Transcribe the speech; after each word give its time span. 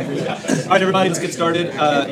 right, 0.00 0.80
everybody, 0.80 1.08
let's 1.08 1.20
get 1.20 1.32
started. 1.32 1.70
Uh, 1.76 2.06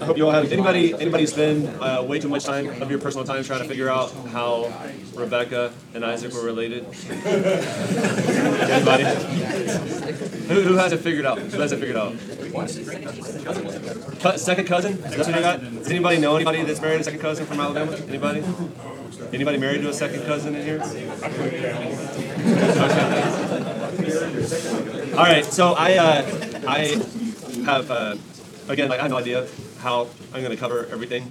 I 0.00 0.04
hope 0.04 0.16
you 0.16 0.26
all 0.26 0.32
have 0.32 0.52
anybody 0.52 0.94
anybody 0.94 1.26
spend 1.26 1.68
uh, 1.80 2.04
way 2.06 2.18
too 2.18 2.28
much 2.28 2.44
time 2.44 2.82
of 2.82 2.90
your 2.90 3.00
personal 3.00 3.26
time 3.26 3.42
trying 3.44 3.62
to 3.62 3.68
figure 3.68 3.88
out 3.88 4.12
how 4.28 4.72
Rebecca 5.14 5.72
and 5.94 6.04
Isaac 6.04 6.32
were 6.32 6.44
related. 6.44 6.84
Anybody? 8.70 9.04
Who, 10.48 10.60
who 10.62 10.74
has 10.74 10.92
it 10.92 11.00
figured 11.00 11.26
out? 11.26 11.38
Who 11.38 11.60
has 11.60 11.72
it 11.72 11.78
figured 11.78 11.96
out? 11.96 12.16
Second 14.38 14.66
cousin? 14.66 14.94
What 14.94 15.26
you 15.26 15.32
got? 15.32 15.60
Does 15.60 15.88
anybody 15.90 16.18
know 16.18 16.36
anybody 16.36 16.62
that's 16.62 16.80
married 16.80 16.96
to 16.96 17.00
a 17.00 17.04
second 17.04 17.20
cousin 17.20 17.46
from 17.46 17.60
Alabama? 17.60 17.96
Anybody? 18.08 18.44
Anybody 19.32 19.58
married 19.58 19.82
to 19.82 19.88
a 19.88 19.94
second 19.94 20.24
cousin 20.24 20.54
in 20.54 20.62
here? 20.64 20.80
Okay. 20.80 21.02
All 25.12 25.24
right, 25.24 25.44
so 25.44 25.74
I 25.74 25.96
uh, 25.96 26.24
I 26.66 26.94
have 27.64 27.90
uh, 27.90 28.16
again 28.68 28.88
like 28.88 29.00
I 29.00 29.02
have 29.02 29.10
no 29.10 29.18
idea 29.18 29.46
how 29.78 30.08
I'm 30.32 30.42
going 30.42 30.50
to 30.50 30.56
cover 30.56 30.86
everything 30.86 31.30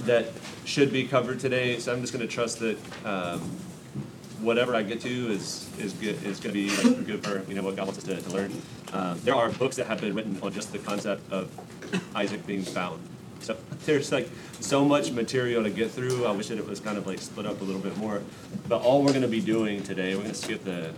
that 0.00 0.26
should 0.64 0.92
be 0.92 1.06
covered 1.06 1.40
today. 1.40 1.78
So 1.78 1.92
I'm 1.92 2.00
just 2.00 2.12
going 2.12 2.26
to 2.26 2.32
trust 2.32 2.60
that 2.60 2.78
um, 3.04 3.40
whatever 4.40 4.74
I 4.74 4.82
get 4.82 5.00
to 5.02 5.08
is 5.08 5.68
is 5.78 5.92
good 5.94 6.22
is 6.24 6.40
going 6.40 6.54
to 6.54 6.60
be 6.60 6.70
like, 6.70 7.06
good 7.06 7.24
for 7.24 7.42
you 7.48 7.54
know 7.54 7.62
what 7.62 7.76
God 7.76 7.86
wants 7.86 7.98
us 7.98 8.04
to, 8.04 8.20
to 8.20 8.30
learn. 8.30 8.52
Um, 8.92 9.20
there 9.24 9.34
are 9.34 9.50
books 9.50 9.76
that 9.76 9.86
have 9.86 10.00
been 10.00 10.14
written 10.14 10.38
on 10.42 10.52
just 10.52 10.72
the 10.72 10.78
concept 10.78 11.30
of 11.32 11.50
Isaac 12.14 12.46
being 12.46 12.62
found. 12.62 13.00
So 13.40 13.56
there's 13.84 14.10
like 14.10 14.28
so 14.60 14.84
much 14.84 15.12
material 15.12 15.62
to 15.62 15.70
get 15.70 15.90
through. 15.90 16.26
I 16.26 16.32
wish 16.32 16.48
that 16.48 16.58
it 16.58 16.66
was 16.66 16.80
kind 16.80 16.98
of 16.98 17.06
like 17.06 17.18
split 17.18 17.46
up 17.46 17.60
a 17.60 17.64
little 17.64 17.80
bit 17.80 17.96
more. 17.96 18.22
But 18.68 18.82
all 18.82 19.02
we're 19.02 19.10
going 19.10 19.22
to 19.22 19.28
be 19.28 19.40
doing 19.40 19.82
today, 19.82 20.14
we're 20.14 20.22
going 20.22 20.34
to 20.34 20.38
skip 20.40 20.64
the 20.64 20.92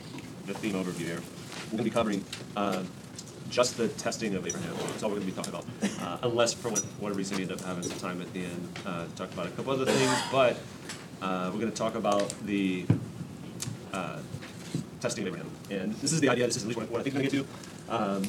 the 0.47 0.55
theme 0.55 0.75
overview 0.75 1.07
here. 1.07 1.21
We're 1.67 1.79
going 1.79 1.79
to 1.79 1.85
be 1.85 1.91
covering. 1.91 2.25
Uh, 2.57 2.85
just 3.51 3.77
the 3.77 3.89
testing 3.89 4.35
of 4.35 4.47
Abraham. 4.47 4.75
That's 4.77 5.03
all 5.03 5.11
we're 5.11 5.17
going 5.17 5.33
to 5.33 5.35
be 5.35 5.43
talking 5.43 5.55
about. 5.55 5.67
Uh, 6.01 6.29
unless 6.29 6.55
for 6.55 6.71
whatever 6.71 7.19
reason 7.19 7.37
we 7.37 7.43
end 7.43 7.53
up 7.53 7.61
having 7.61 7.83
some 7.83 7.99
time 7.99 8.23
at 8.23 8.33
the 8.33 8.45
end 8.45 8.69
uh, 8.87 9.05
to 9.05 9.11
talk 9.17 9.33
about 9.33 9.47
a 9.47 9.51
couple 9.51 9.73
other 9.73 9.85
things. 9.85 10.23
But 10.31 10.57
uh, 11.21 11.51
we're 11.53 11.61
going 11.61 11.73
to 11.73 11.77
talk 11.77 11.97
about 11.97 12.33
the 12.47 12.87
uh, 13.93 14.21
testing 15.01 15.27
of 15.27 15.35
Abraham. 15.35 15.51
And 15.71 15.95
this 15.95 16.13
is 16.13 16.21
the 16.21 16.29
idea. 16.29 16.47
This 16.47 16.57
is 16.57 16.63
at 16.63 16.69
least 16.69 16.91
what, 16.91 17.01
I 17.01 17.03
think 17.03 17.15
we're 17.15 17.23
going 17.23 17.31
to 17.31 17.37
get 17.39 17.47
to. 17.89 17.95
Um, 17.95 18.23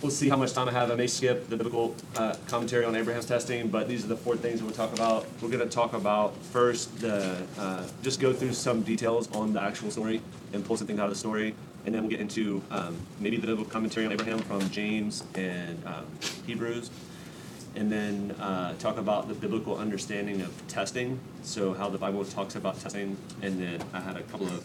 we'll 0.00 0.10
see 0.10 0.28
how 0.28 0.36
much 0.36 0.52
time 0.52 0.68
I 0.68 0.72
have. 0.72 0.90
I 0.90 0.94
may 0.94 1.06
skip 1.06 1.48
the 1.48 1.56
biblical 1.56 1.94
uh, 2.16 2.36
commentary 2.48 2.84
on 2.84 2.96
Abraham's 2.96 3.26
testing, 3.26 3.68
but 3.68 3.86
these 3.86 4.04
are 4.04 4.08
the 4.08 4.16
four 4.16 4.36
things 4.36 4.60
that 4.60 4.64
we'll 4.64 4.74
talk 4.74 4.92
about. 4.94 5.26
We're 5.42 5.50
going 5.50 5.66
to 5.66 5.74
talk 5.74 5.92
about 5.92 6.36
first 6.36 7.00
the 7.00 7.46
uh, 7.58 7.86
just 8.02 8.20
go 8.20 8.32
through 8.32 8.54
some 8.54 8.82
details 8.82 9.30
on 9.32 9.52
the 9.52 9.62
actual 9.62 9.90
story 9.90 10.22
and 10.52 10.64
pull 10.64 10.76
something 10.76 10.98
out 10.98 11.06
of 11.06 11.10
the 11.10 11.18
story, 11.18 11.54
and 11.84 11.94
then 11.94 12.02
we'll 12.02 12.10
get 12.10 12.20
into 12.20 12.62
um, 12.70 12.96
maybe 13.20 13.36
the 13.36 13.46
biblical 13.46 13.70
commentary 13.70 14.06
on 14.06 14.12
Abraham 14.12 14.38
from 14.38 14.68
James 14.70 15.24
and 15.34 15.82
um, 15.86 16.06
Hebrews. 16.46 16.90
And 17.76 17.90
then 17.90 18.30
uh, 18.40 18.74
talk 18.74 18.98
about 18.98 19.26
the 19.26 19.34
biblical 19.34 19.76
understanding 19.76 20.42
of 20.42 20.66
testing, 20.68 21.18
so 21.42 21.74
how 21.74 21.88
the 21.88 21.98
Bible 21.98 22.24
talks 22.24 22.54
about 22.54 22.78
testing, 22.78 23.16
and 23.42 23.60
then 23.60 23.82
I 23.92 24.00
had 24.00 24.16
a 24.16 24.22
couple 24.22 24.46
of 24.46 24.64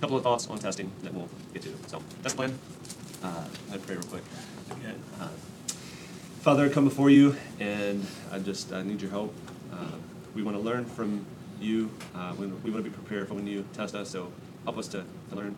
couple 0.00 0.16
of 0.16 0.22
thoughts 0.22 0.46
on 0.48 0.58
testing 0.58 0.90
that 1.02 1.12
we'll 1.14 1.28
get 1.52 1.62
to. 1.62 1.74
So 1.86 2.02
that's 2.22 2.34
the 2.34 2.36
plan. 2.36 2.58
Uh, 3.22 3.44
I 3.72 3.78
pray 3.78 3.96
real 3.96 4.04
quick. 4.04 4.22
Again, 4.70 5.02
uh, 5.20 5.28
Father, 6.40 6.66
I 6.66 6.68
come 6.68 6.84
before 6.84 7.10
you, 7.10 7.36
and 7.60 8.06
I 8.30 8.38
just 8.38 8.72
I 8.72 8.82
need 8.82 9.02
your 9.02 9.10
help. 9.10 9.34
Uh, 9.72 9.92
we 10.34 10.42
want 10.42 10.56
to 10.56 10.62
learn 10.62 10.84
from 10.84 11.26
you. 11.60 11.90
Uh, 12.14 12.34
we, 12.38 12.46
we 12.46 12.70
want 12.70 12.84
to 12.84 12.90
be 12.90 12.94
prepared 12.94 13.28
for 13.28 13.34
when 13.34 13.46
you 13.46 13.64
test 13.72 13.94
us. 13.94 14.10
So 14.10 14.30
help 14.64 14.78
us 14.78 14.88
to, 14.88 15.04
to 15.30 15.36
learn. 15.36 15.56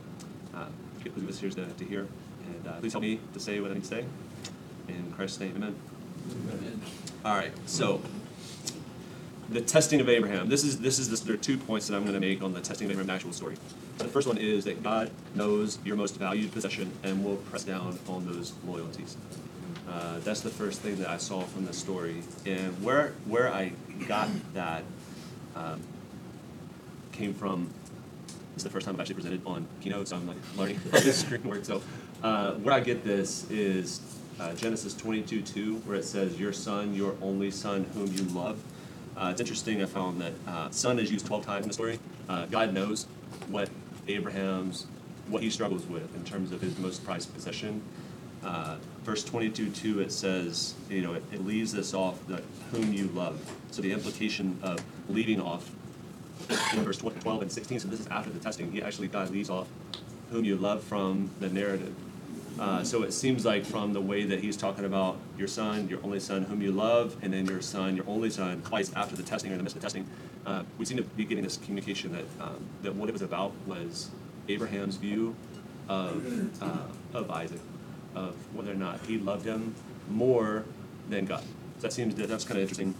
Uh, 0.54 0.66
get 1.04 1.16
us 1.28 1.40
here 1.40 1.50
to, 1.50 1.66
to 1.66 1.84
hear, 1.84 2.06
and 2.46 2.68
uh, 2.68 2.72
please 2.80 2.92
help 2.92 3.02
me 3.02 3.20
to 3.32 3.40
say 3.40 3.60
what 3.60 3.70
I 3.70 3.74
need 3.74 3.84
to 3.84 3.88
say. 3.88 4.04
In 4.88 5.12
Christ's 5.12 5.40
name, 5.40 5.54
Amen. 5.56 5.74
amen. 6.50 6.80
All 7.24 7.34
right. 7.34 7.52
So 7.66 8.00
the 9.48 9.60
testing 9.60 10.00
of 10.00 10.08
Abraham. 10.08 10.48
This 10.48 10.64
is 10.64 10.78
this 10.80 10.98
is 10.98 11.10
this, 11.10 11.20
there 11.20 11.34
are 11.34 11.38
two 11.38 11.56
points 11.56 11.88
that 11.88 11.96
I'm 11.96 12.02
going 12.02 12.14
to 12.14 12.20
make 12.20 12.42
on 12.42 12.52
the 12.52 12.60
testing 12.60 12.86
of 12.86 12.92
Abraham's 12.92 13.10
actual 13.10 13.32
story. 13.32 13.56
The 13.98 14.04
first 14.04 14.28
one 14.28 14.38
is 14.38 14.64
that 14.64 14.82
God 14.82 15.10
knows 15.34 15.78
your 15.84 15.96
most 15.96 16.16
valued 16.16 16.52
possession 16.52 16.92
and 17.02 17.24
will 17.24 17.36
press 17.36 17.64
down 17.64 17.98
on 18.08 18.26
those 18.26 18.52
loyalties. 18.64 19.16
Uh, 19.88 20.18
that's 20.20 20.40
the 20.40 20.50
first 20.50 20.80
thing 20.80 20.96
that 20.96 21.08
I 21.08 21.16
saw 21.16 21.40
from 21.42 21.64
the 21.64 21.72
story, 21.72 22.22
and 22.44 22.82
where 22.82 23.14
where 23.26 23.52
I 23.52 23.72
got 24.06 24.28
that 24.54 24.84
um, 25.56 25.80
came 27.12 27.32
from. 27.32 27.70
This 28.58 28.64
is 28.64 28.72
the 28.72 28.74
first 28.74 28.86
time 28.86 28.96
I've 28.96 29.02
actually 29.02 29.14
presented 29.14 29.40
on 29.46 29.68
keynote, 29.80 30.08
so 30.08 30.16
I'm 30.16 30.26
like 30.26 30.36
learning 30.56 30.80
how 30.90 30.98
this 30.98 31.20
screen 31.20 31.44
works. 31.44 31.68
So 31.68 31.80
uh, 32.24 32.54
where 32.54 32.74
I 32.74 32.80
get 32.80 33.04
this 33.04 33.48
is 33.52 34.00
uh, 34.40 34.52
Genesis 34.54 34.94
22 34.94 35.42
2, 35.42 35.76
where 35.84 35.96
it 35.96 36.04
says, 36.04 36.40
"Your 36.40 36.52
son, 36.52 36.92
your 36.92 37.14
only 37.22 37.52
son, 37.52 37.86
whom 37.94 38.08
you 38.08 38.24
love." 38.34 38.58
Uh, 39.16 39.28
it's 39.30 39.40
interesting. 39.40 39.80
I 39.80 39.86
found 39.86 40.20
that 40.20 40.32
uh, 40.48 40.70
son 40.70 40.98
is 40.98 41.12
used 41.12 41.24
12 41.24 41.46
times 41.46 41.62
in 41.66 41.68
the 41.68 41.72
story. 41.72 42.00
Uh, 42.28 42.46
God 42.46 42.74
knows 42.74 43.06
what 43.46 43.70
Abraham's 44.08 44.88
what 45.28 45.40
he 45.40 45.50
struggles 45.50 45.86
with 45.86 46.12
in 46.16 46.24
terms 46.24 46.50
of 46.50 46.60
his 46.60 46.76
most 46.78 47.04
prized 47.04 47.32
possession. 47.32 47.80
Uh, 48.42 48.76
verse 49.04 49.22
22 49.22 49.70
2 49.70 50.00
it 50.00 50.10
says 50.12 50.74
you 50.88 51.00
know 51.00 51.14
it, 51.14 51.22
it 51.32 51.44
leaves 51.44 51.72
this 51.72 51.92
off 51.92 52.24
that 52.28 52.42
whom 52.70 52.92
you 52.92 53.08
love 53.08 53.36
so 53.72 53.82
the 53.82 53.90
implication 53.90 54.56
of 54.62 54.80
leaving 55.08 55.40
off 55.40 55.72
verse 56.84 56.98
12 56.98 57.42
and 57.42 57.52
16 57.52 57.80
so 57.80 57.88
this 57.88 58.00
is 58.00 58.06
after 58.08 58.30
the 58.30 58.38
testing 58.38 58.70
he 58.72 58.82
actually 58.82 59.08
god 59.08 59.30
leaves 59.30 59.50
off 59.50 59.68
whom 60.30 60.44
you 60.44 60.56
love 60.56 60.82
from 60.82 61.30
the 61.40 61.48
narrative 61.48 61.94
uh, 62.58 62.82
so 62.82 63.04
it 63.04 63.12
seems 63.12 63.44
like 63.44 63.64
from 63.64 63.92
the 63.92 64.00
way 64.00 64.24
that 64.24 64.40
he's 64.40 64.56
talking 64.56 64.84
about 64.84 65.16
your 65.36 65.48
son 65.48 65.88
your 65.88 66.02
only 66.02 66.20
son 66.20 66.44
whom 66.44 66.60
you 66.62 66.72
love 66.72 67.16
and 67.22 67.32
then 67.32 67.46
your 67.46 67.60
son 67.60 67.96
your 67.96 68.04
only 68.08 68.30
son 68.30 68.62
twice 68.62 68.92
after 68.94 69.16
the 69.16 69.22
testing 69.22 69.50
or 69.50 69.54
in 69.54 69.58
the 69.58 69.62
midst 69.62 69.76
of 69.76 69.82
the 69.82 69.84
testing 69.84 70.06
uh, 70.46 70.62
we 70.78 70.84
seem 70.84 70.96
to 70.96 71.02
be 71.02 71.24
getting 71.24 71.44
this 71.44 71.56
communication 71.58 72.12
that 72.12 72.24
um, 72.40 72.64
that 72.82 72.94
what 72.94 73.08
it 73.08 73.12
was 73.12 73.22
about 73.22 73.52
was 73.66 74.10
abraham's 74.48 74.96
view 74.96 75.34
of, 75.88 76.62
uh, 76.62 77.18
of 77.18 77.30
isaac 77.30 77.60
of 78.14 78.34
whether 78.54 78.72
or 78.72 78.76
not 78.76 79.00
he 79.06 79.18
loved 79.18 79.46
him 79.46 79.74
more 80.08 80.64
than 81.08 81.24
God. 81.24 81.42
So 81.76 81.82
that 81.82 81.92
seems 81.92 82.14
that's 82.14 82.44
kind 82.44 82.58
of 82.58 82.62
interesting. 82.62 82.94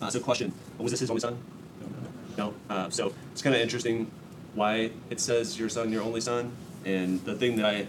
Uh, 0.00 0.10
so, 0.10 0.20
question: 0.20 0.52
Was 0.78 0.92
this 0.92 1.00
his 1.00 1.10
only 1.10 1.20
son? 1.20 1.38
No. 2.36 2.54
Uh, 2.68 2.90
so 2.90 3.12
it's 3.32 3.42
kind 3.42 3.54
of 3.54 3.62
interesting 3.62 4.10
why 4.54 4.90
it 5.10 5.20
says 5.20 5.58
your 5.58 5.68
son, 5.68 5.92
your 5.92 6.02
only 6.02 6.20
son, 6.20 6.52
and 6.84 7.24
the 7.24 7.34
thing 7.34 7.56
that 7.56 7.66
I 7.66 7.86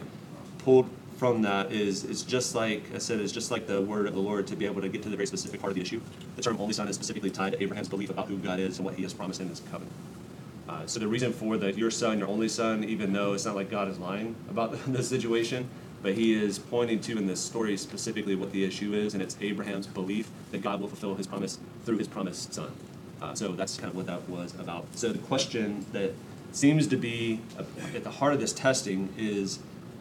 pulled 0.59 0.89
from 1.17 1.43
that 1.43 1.71
is 1.71 2.03
it's 2.03 2.23
just 2.23 2.55
like 2.55 2.83
I 2.93 2.97
said, 2.97 3.19
it's 3.19 3.31
just 3.31 3.51
like 3.51 3.67
the 3.67 3.81
word 3.81 4.05
of 4.05 4.13
the 4.13 4.19
Lord 4.19 4.47
to 4.47 4.55
be 4.55 4.65
able 4.65 4.81
to 4.81 4.89
get 4.89 5.03
to 5.03 5.09
the 5.09 5.15
very 5.15 5.27
specific 5.27 5.61
part 5.61 5.71
of 5.71 5.75
the 5.75 5.81
issue. 5.81 6.01
The 6.35 6.41
term 6.41 6.57
only 6.59 6.73
son 6.73 6.87
is 6.87 6.95
specifically 6.95 7.29
tied 7.29 7.53
to 7.53 7.63
Abraham's 7.63 7.87
belief 7.87 8.09
about 8.09 8.27
who 8.27 8.37
God 8.37 8.59
is 8.59 8.77
and 8.77 8.85
what 8.85 8.95
He 8.95 9.03
has 9.03 9.13
promised 9.13 9.41
in 9.41 9.47
His 9.47 9.61
covenant. 9.71 9.91
Uh, 10.67 10.85
so 10.87 10.99
the 10.99 11.07
reason 11.07 11.31
for 11.31 11.57
the 11.57 11.71
your 11.73 11.91
son, 11.91 12.19
your 12.19 12.27
only 12.27 12.49
son, 12.49 12.83
even 12.83 13.13
though 13.13 13.33
it's 13.33 13.45
not 13.45 13.55
like 13.55 13.69
God 13.69 13.87
is 13.87 13.99
lying 13.99 14.35
about 14.49 14.77
the 14.91 15.03
situation, 15.03 15.69
but 16.01 16.13
he 16.13 16.33
is 16.33 16.59
pointing 16.59 16.99
to 17.01 17.17
in 17.17 17.27
this 17.27 17.39
story 17.39 17.77
specifically 17.77 18.35
what 18.35 18.51
the 18.51 18.63
issue 18.63 18.93
is, 18.93 19.13
and 19.13 19.23
it's 19.23 19.37
Abraham's 19.41 19.87
belief 19.87 20.29
that 20.51 20.61
God 20.61 20.79
will 20.79 20.87
fulfill 20.87 21.15
his 21.15 21.27
promise 21.27 21.57
through 21.83 21.97
his 21.97 22.07
promised 22.07 22.53
son. 22.53 22.71
Uh, 23.21 23.33
so 23.33 23.53
that's 23.53 23.77
kind 23.77 23.89
of 23.89 23.95
what 23.95 24.05
that 24.07 24.27
was 24.29 24.53
about. 24.55 24.85
So 24.95 25.11
the 25.11 25.19
question 25.19 25.85
that 25.93 26.11
seems 26.51 26.87
to 26.87 26.97
be 26.97 27.41
at 27.93 28.03
the 28.03 28.11
heart 28.11 28.33
of 28.33 28.39
this 28.39 28.53
testing 28.53 29.13
is 29.17 29.59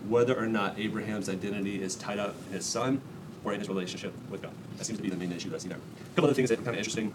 whether 0.09 0.39
or 0.39 0.47
not 0.47 0.79
Abraham's 0.79 1.29
identity 1.29 1.83
is 1.83 1.95
tied 1.95 2.19
up 2.19 2.35
in 2.49 2.55
his 2.55 2.67
son 2.67 3.01
or 3.45 3.53
in 3.53 3.59
his 3.59 3.69
relationship 3.69 4.13
with 4.31 4.43
God. 4.43 4.53
That 4.77 4.85
seems 4.85 4.99
to 4.99 5.03
be 5.03 5.11
the 5.11 5.17
main 5.17 5.33
issue 5.33 5.51
that's 5.51 5.65
there. 5.65 5.79
A 5.79 6.15
couple 6.15 6.25
other 6.25 6.35
things 6.35 6.51
that 6.51 6.59
are 6.59 6.63
kind 6.63 6.75
of 6.75 6.79
interesting, 6.79 7.15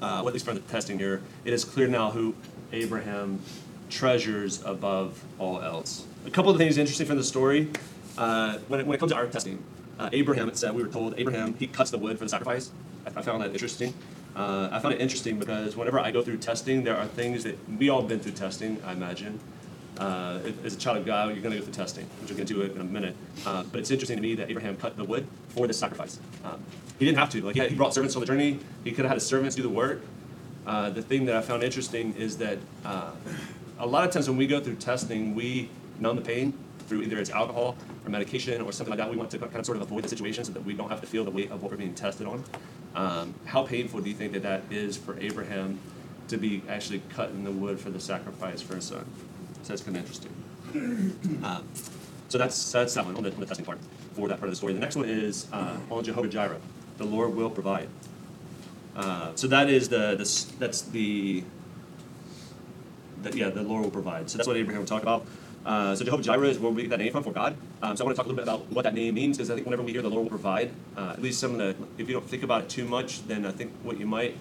uh, 0.00 0.20
well, 0.20 0.28
at 0.28 0.32
least 0.32 0.44
from 0.44 0.54
the 0.54 0.60
testing 0.62 0.98
here, 0.98 1.22
it 1.44 1.52
is 1.52 1.64
clear 1.64 1.88
now 1.88 2.10
who 2.10 2.34
Abraham 2.72 3.40
treasures 3.88 4.62
above 4.64 5.22
all 5.38 5.60
else. 5.60 6.06
A 6.26 6.30
couple 6.30 6.50
of 6.50 6.58
things 6.58 6.78
interesting 6.78 7.06
from 7.06 7.16
the 7.16 7.24
story. 7.24 7.68
Uh, 8.16 8.58
when, 8.68 8.80
it, 8.80 8.86
when 8.86 8.94
it 8.94 8.98
comes 8.98 9.12
to 9.12 9.18
our 9.18 9.26
testing, 9.26 9.62
uh, 9.98 10.10
Abraham, 10.12 10.48
it 10.48 10.56
said, 10.56 10.74
we 10.74 10.82
were 10.82 10.88
told, 10.88 11.14
Abraham, 11.18 11.54
he 11.54 11.66
cuts 11.66 11.90
the 11.90 11.98
wood 11.98 12.18
for 12.18 12.24
the 12.24 12.30
sacrifice. 12.30 12.70
I, 13.06 13.18
I 13.18 13.22
found 13.22 13.42
that 13.42 13.52
interesting. 13.52 13.94
Uh, 14.36 14.68
I 14.70 14.78
found 14.78 14.94
it 14.94 15.00
interesting 15.00 15.38
because 15.38 15.76
whenever 15.76 15.98
I 15.98 16.10
go 16.10 16.22
through 16.22 16.38
testing, 16.38 16.84
there 16.84 16.96
are 16.96 17.06
things 17.06 17.44
that 17.44 17.58
we 17.78 17.88
all 17.88 18.02
been 18.02 18.20
through 18.20 18.32
testing, 18.32 18.80
I 18.84 18.92
imagine. 18.92 19.40
Uh, 19.98 20.38
as 20.64 20.74
a 20.74 20.78
child 20.78 20.96
of 20.98 21.04
God, 21.04 21.28
you're 21.34 21.42
going 21.42 21.52
to 21.52 21.58
go 21.58 21.64
through 21.64 21.74
testing, 21.74 22.06
which 22.20 22.30
we'll 22.30 22.38
get 22.38 22.50
into 22.50 22.62
it 22.62 22.72
in 22.74 22.80
a 22.80 22.84
minute. 22.84 23.16
Uh, 23.44 23.64
but 23.64 23.80
it's 23.80 23.90
interesting 23.90 24.16
to 24.16 24.22
me 24.22 24.34
that 24.36 24.48
Abraham 24.48 24.76
cut 24.76 24.96
the 24.96 25.04
wood 25.04 25.26
for 25.48 25.66
this 25.66 25.78
sacrifice. 25.78 26.18
Um, 26.44 26.62
he 26.98 27.04
didn't 27.04 27.18
have 27.18 27.30
to. 27.30 27.42
Like, 27.42 27.56
he, 27.56 27.68
he 27.68 27.74
brought 27.74 27.92
servants 27.92 28.14
on 28.16 28.20
the 28.20 28.26
journey. 28.26 28.60
He 28.84 28.92
could 28.92 29.04
have 29.04 29.10
had 29.10 29.16
his 29.16 29.26
servants 29.26 29.56
do 29.56 29.62
the 29.62 29.68
work. 29.68 30.00
Uh, 30.66 30.90
the 30.90 31.02
thing 31.02 31.26
that 31.26 31.36
I 31.36 31.42
found 31.42 31.62
interesting 31.62 32.14
is 32.14 32.38
that 32.38 32.58
uh, 32.84 33.10
a 33.78 33.86
lot 33.86 34.04
of 34.04 34.12
times 34.12 34.28
when 34.28 34.38
we 34.38 34.46
go 34.46 34.60
through 34.60 34.76
testing, 34.76 35.34
we 35.34 35.68
numb 35.98 36.16
the 36.16 36.22
pain 36.22 36.54
through 36.90 37.02
either 37.02 37.18
it's 37.18 37.30
alcohol 37.30 37.76
or 38.04 38.10
medication 38.10 38.60
or 38.60 38.72
something 38.72 38.90
like 38.90 38.98
that. 38.98 39.08
We 39.08 39.16
want 39.16 39.30
to 39.30 39.38
kind 39.38 39.56
of 39.56 39.64
sort 39.64 39.76
of 39.76 39.82
avoid 39.82 40.02
the 40.04 40.08
situation 40.08 40.44
so 40.44 40.52
that 40.52 40.64
we 40.64 40.74
don't 40.74 40.90
have 40.90 41.00
to 41.00 41.06
feel 41.06 41.24
the 41.24 41.30
weight 41.30 41.50
of 41.50 41.62
what 41.62 41.70
we're 41.70 41.78
being 41.78 41.94
tested 41.94 42.26
on. 42.26 42.44
Um, 42.96 43.34
how 43.46 43.62
painful 43.64 44.00
do 44.00 44.10
you 44.10 44.16
think 44.16 44.32
that 44.32 44.42
that 44.42 44.62
is 44.70 44.96
for 44.96 45.18
Abraham 45.20 45.78
to 46.28 46.36
be 46.36 46.62
actually 46.68 47.00
cutting 47.10 47.44
the 47.44 47.52
wood 47.52 47.78
for 47.78 47.90
the 47.90 48.00
sacrifice 48.00 48.60
for 48.60 48.74
his 48.74 48.84
son? 48.84 49.06
So 49.62 49.68
that's 49.68 49.82
kind 49.82 49.96
of 49.96 50.02
interesting. 50.02 50.34
Um, 51.44 51.66
so 52.28 52.38
that's 52.38 52.70
that's 52.70 52.94
that 52.94 53.04
one 53.04 53.16
on 53.16 53.24
the, 53.24 53.32
on 53.32 53.40
the 53.40 53.46
testing 53.46 53.64
part. 53.64 53.78
for 54.14 54.28
that 54.28 54.38
part 54.38 54.44
of 54.44 54.50
the 54.50 54.56
story. 54.56 54.72
The 54.72 54.78
next 54.78 54.94
one 54.94 55.08
is 55.08 55.48
uh, 55.52 55.76
on 55.90 56.04
Jehovah 56.04 56.28
Jireh, 56.28 56.60
the 56.98 57.04
Lord 57.04 57.34
will 57.34 57.50
provide. 57.50 57.88
Uh, 58.94 59.32
so 59.34 59.48
that 59.48 59.68
is 59.68 59.88
the, 59.88 60.14
the 60.14 60.56
that's 60.60 60.82
the 60.82 61.42
that 63.22 63.34
yeah, 63.34 63.48
the 63.48 63.62
Lord 63.62 63.82
will 63.82 63.90
provide. 63.90 64.30
So 64.30 64.38
that's 64.38 64.46
what 64.46 64.56
Abraham 64.56 64.82
would 64.82 64.88
talk 64.88 65.02
about. 65.02 65.26
Uh, 65.64 65.94
so 65.94 66.04
Jehovah 66.04 66.22
Jireh 66.22 66.48
is 66.48 66.58
where 66.58 66.72
we 66.72 66.82
get 66.82 66.90
that 66.90 66.98
name 66.98 67.12
from 67.12 67.22
for 67.22 67.32
God. 67.32 67.54
Um, 67.82 67.96
so 67.96 68.04
I 68.04 68.06
want 68.06 68.16
to 68.16 68.22
talk 68.22 68.26
a 68.26 68.28
little 68.28 68.36
bit 68.36 68.44
about 68.44 68.70
what 68.72 68.82
that 68.84 68.94
name 68.94 69.14
means 69.14 69.36
because 69.36 69.50
I 69.50 69.54
think 69.54 69.66
whenever 69.66 69.82
we 69.82 69.92
hear 69.92 70.02
the 70.02 70.08
Lord 70.08 70.24
will 70.24 70.30
provide, 70.30 70.70
uh, 70.96 71.10
at 71.10 71.22
least 71.22 71.38
some 71.38 71.52
of 71.52 71.58
the, 71.58 71.76
if 71.98 72.08
you 72.08 72.14
don't 72.14 72.26
think 72.26 72.42
about 72.42 72.64
it 72.64 72.68
too 72.70 72.86
much, 72.86 73.26
then 73.26 73.44
I 73.44 73.52
think 73.52 73.72
what 73.82 73.98
you 73.98 74.06
might 74.06 74.36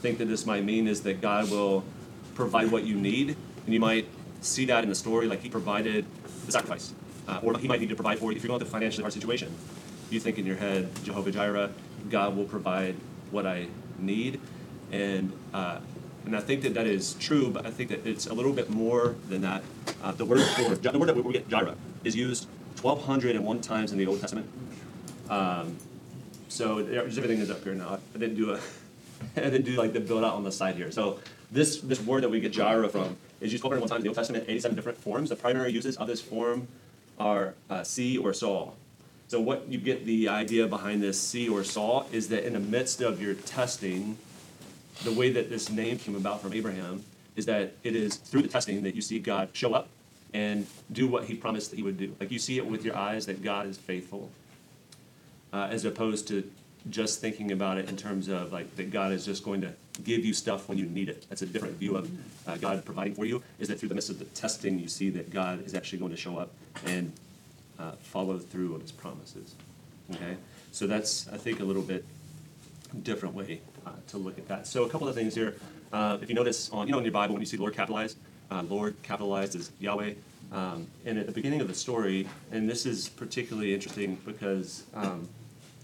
think 0.00 0.18
that 0.18 0.26
this 0.26 0.46
might 0.46 0.64
mean 0.64 0.86
is 0.86 1.02
that 1.02 1.20
God 1.20 1.50
will 1.50 1.84
provide 2.34 2.70
what 2.70 2.84
you 2.84 2.94
need, 2.94 3.36
and 3.64 3.74
you 3.74 3.80
might 3.80 4.06
see 4.40 4.64
that 4.66 4.82
in 4.82 4.88
the 4.88 4.94
story, 4.94 5.26
like 5.26 5.42
He 5.42 5.48
provided 5.48 6.06
the 6.46 6.52
sacrifice, 6.52 6.94
uh, 7.28 7.40
or 7.42 7.58
He 7.58 7.68
might 7.68 7.80
need 7.80 7.90
to 7.90 7.94
provide 7.94 8.18
for 8.18 8.30
you 8.30 8.36
if 8.36 8.42
you're 8.42 8.48
going 8.48 8.60
through 8.60 8.68
a 8.68 8.70
financially 8.70 9.02
hard 9.02 9.12
situation. 9.12 9.54
You 10.08 10.20
think 10.20 10.38
in 10.38 10.46
your 10.46 10.56
head, 10.56 10.88
Jehovah 11.04 11.30
Jireh, 11.30 11.70
God 12.08 12.36
will 12.36 12.46
provide 12.46 12.96
what 13.30 13.46
I 13.46 13.66
need, 13.98 14.40
and 14.90 15.32
uh, 15.52 15.80
and 16.24 16.36
I 16.36 16.40
think 16.40 16.62
that 16.62 16.74
that 16.74 16.86
is 16.86 17.14
true, 17.14 17.50
but 17.50 17.66
I 17.66 17.70
think 17.70 17.90
that 17.90 18.06
it's 18.06 18.26
a 18.26 18.34
little 18.34 18.52
bit 18.52 18.70
more 18.70 19.16
than 19.28 19.42
that. 19.42 19.62
Uh, 20.02 20.12
the 20.12 20.24
word 20.24 20.40
for 20.40 20.74
the 20.74 20.98
word 20.98 21.08
that 21.08 21.16
we 21.16 21.32
get 21.32 21.48
Jireh 21.48 21.76
is 22.04 22.16
used 22.16 22.48
1,201 22.80 23.60
times 23.60 23.92
in 23.92 23.98
the 23.98 24.06
Old 24.06 24.20
Testament. 24.20 24.48
Um, 25.28 25.76
so 26.48 26.82
there's 26.82 27.18
everything 27.18 27.38
is 27.38 27.50
up 27.50 27.62
here 27.62 27.74
now. 27.74 27.98
I 28.14 28.18
didn't 28.18 28.36
do 28.36 28.52
a, 28.52 28.60
I 29.36 29.40
didn't 29.50 29.64
do 29.64 29.76
like 29.76 29.92
the 29.92 30.00
build 30.00 30.24
out 30.24 30.34
on 30.34 30.44
the 30.44 30.52
side 30.52 30.76
here. 30.76 30.90
So 30.90 31.18
this 31.50 31.80
this 31.80 32.00
word 32.00 32.22
that 32.22 32.30
we 32.30 32.40
get 32.40 32.52
Jireh 32.52 32.88
from 32.88 33.16
is 33.40 33.52
used 33.52 33.64
1,201 33.64 33.88
times 33.88 34.00
in 34.00 34.02
the 34.04 34.08
Old 34.08 34.16
Testament, 34.16 34.44
87 34.48 34.74
different 34.74 34.98
forms. 34.98 35.28
The 35.28 35.36
primary 35.36 35.72
uses 35.72 35.96
of 35.96 36.06
this 36.06 36.20
form 36.20 36.68
are 37.18 37.54
uh, 37.68 37.82
see 37.82 38.16
or 38.16 38.32
saw. 38.32 38.70
So 39.28 39.40
what 39.40 39.68
you 39.68 39.78
get 39.78 40.06
the 40.06 40.28
idea 40.28 40.66
behind 40.66 41.02
this 41.02 41.20
see 41.20 41.48
or 41.48 41.62
saw 41.62 42.04
is 42.10 42.28
that 42.30 42.44
in 42.44 42.54
the 42.54 42.60
midst 42.60 43.00
of 43.00 43.22
your 43.22 43.34
testing, 43.34 44.18
the 45.04 45.12
way 45.12 45.30
that 45.30 45.50
this 45.50 45.70
name 45.70 45.98
came 45.98 46.16
about 46.16 46.42
from 46.42 46.52
Abraham 46.52 47.04
is 47.36 47.46
that 47.46 47.74
it 47.82 47.96
is 47.96 48.16
through 48.16 48.42
the 48.42 48.48
testing 48.48 48.82
that 48.82 48.94
you 48.94 49.02
see 49.02 49.18
God 49.18 49.50
show 49.52 49.74
up 49.74 49.88
and 50.32 50.66
do 50.92 51.06
what 51.06 51.24
he 51.24 51.34
promised 51.34 51.70
that 51.70 51.76
he 51.76 51.82
would 51.82 51.98
do. 51.98 52.14
Like 52.20 52.30
you 52.30 52.38
see 52.38 52.58
it 52.58 52.66
with 52.66 52.84
your 52.84 52.96
eyes 52.96 53.26
that 53.26 53.42
God 53.42 53.66
is 53.66 53.76
faithful, 53.76 54.30
uh, 55.52 55.68
as 55.70 55.84
opposed 55.84 56.28
to 56.28 56.48
just 56.88 57.20
thinking 57.20 57.52
about 57.52 57.76
it 57.76 57.88
in 57.88 57.96
terms 57.96 58.28
of 58.28 58.52
like 58.52 58.74
that 58.76 58.90
God 58.90 59.12
is 59.12 59.24
just 59.24 59.44
going 59.44 59.60
to 59.60 59.72
give 60.02 60.24
you 60.24 60.32
stuff 60.32 60.68
when 60.68 60.78
you 60.78 60.86
need 60.86 61.08
it. 61.08 61.26
That's 61.28 61.42
a 61.42 61.46
different 61.46 61.76
view 61.76 61.96
of 61.96 62.10
uh, 62.46 62.56
God 62.56 62.84
providing 62.84 63.14
for 63.14 63.24
you. 63.24 63.42
Is 63.58 63.68
that 63.68 63.78
through 63.78 63.90
the 63.90 63.94
midst 63.94 64.10
of 64.10 64.18
the 64.18 64.24
testing 64.26 64.78
you 64.78 64.88
see 64.88 65.10
that 65.10 65.30
God 65.30 65.64
is 65.66 65.74
actually 65.74 65.98
going 65.98 66.12
to 66.12 66.16
show 66.16 66.38
up 66.38 66.50
and 66.86 67.12
uh, 67.78 67.92
follow 67.92 68.38
through 68.38 68.74
on 68.74 68.80
his 68.80 68.92
promises. 68.92 69.54
Okay, 70.12 70.36
so 70.72 70.86
that's 70.86 71.28
I 71.28 71.36
think 71.36 71.60
a 71.60 71.64
little 71.64 71.82
bit 71.82 72.04
different 73.02 73.34
way 73.34 73.60
uh, 73.86 73.90
to 74.08 74.18
look 74.18 74.38
at 74.38 74.48
that. 74.48 74.66
So 74.66 74.84
a 74.84 74.88
couple 74.88 75.08
of 75.08 75.14
things 75.14 75.34
here. 75.34 75.56
Uh, 75.92 76.18
if 76.20 76.28
you 76.28 76.34
notice 76.34 76.70
on 76.70 76.86
you 76.86 76.92
know 76.92 76.98
in 76.98 77.04
your 77.04 77.12
Bible 77.12 77.34
when 77.34 77.42
you 77.42 77.46
see 77.46 77.56
Lord 77.56 77.74
capitalized, 77.74 78.16
uh, 78.50 78.62
Lord 78.62 78.96
capitalized 79.02 79.54
is 79.54 79.70
Yahweh. 79.80 80.14
Um, 80.52 80.88
and 81.06 81.18
at 81.18 81.26
the 81.26 81.32
beginning 81.32 81.60
of 81.60 81.68
the 81.68 81.74
story, 81.74 82.28
and 82.50 82.68
this 82.68 82.84
is 82.86 83.08
particularly 83.08 83.72
interesting 83.72 84.18
because 84.26 84.84
um, 84.94 85.28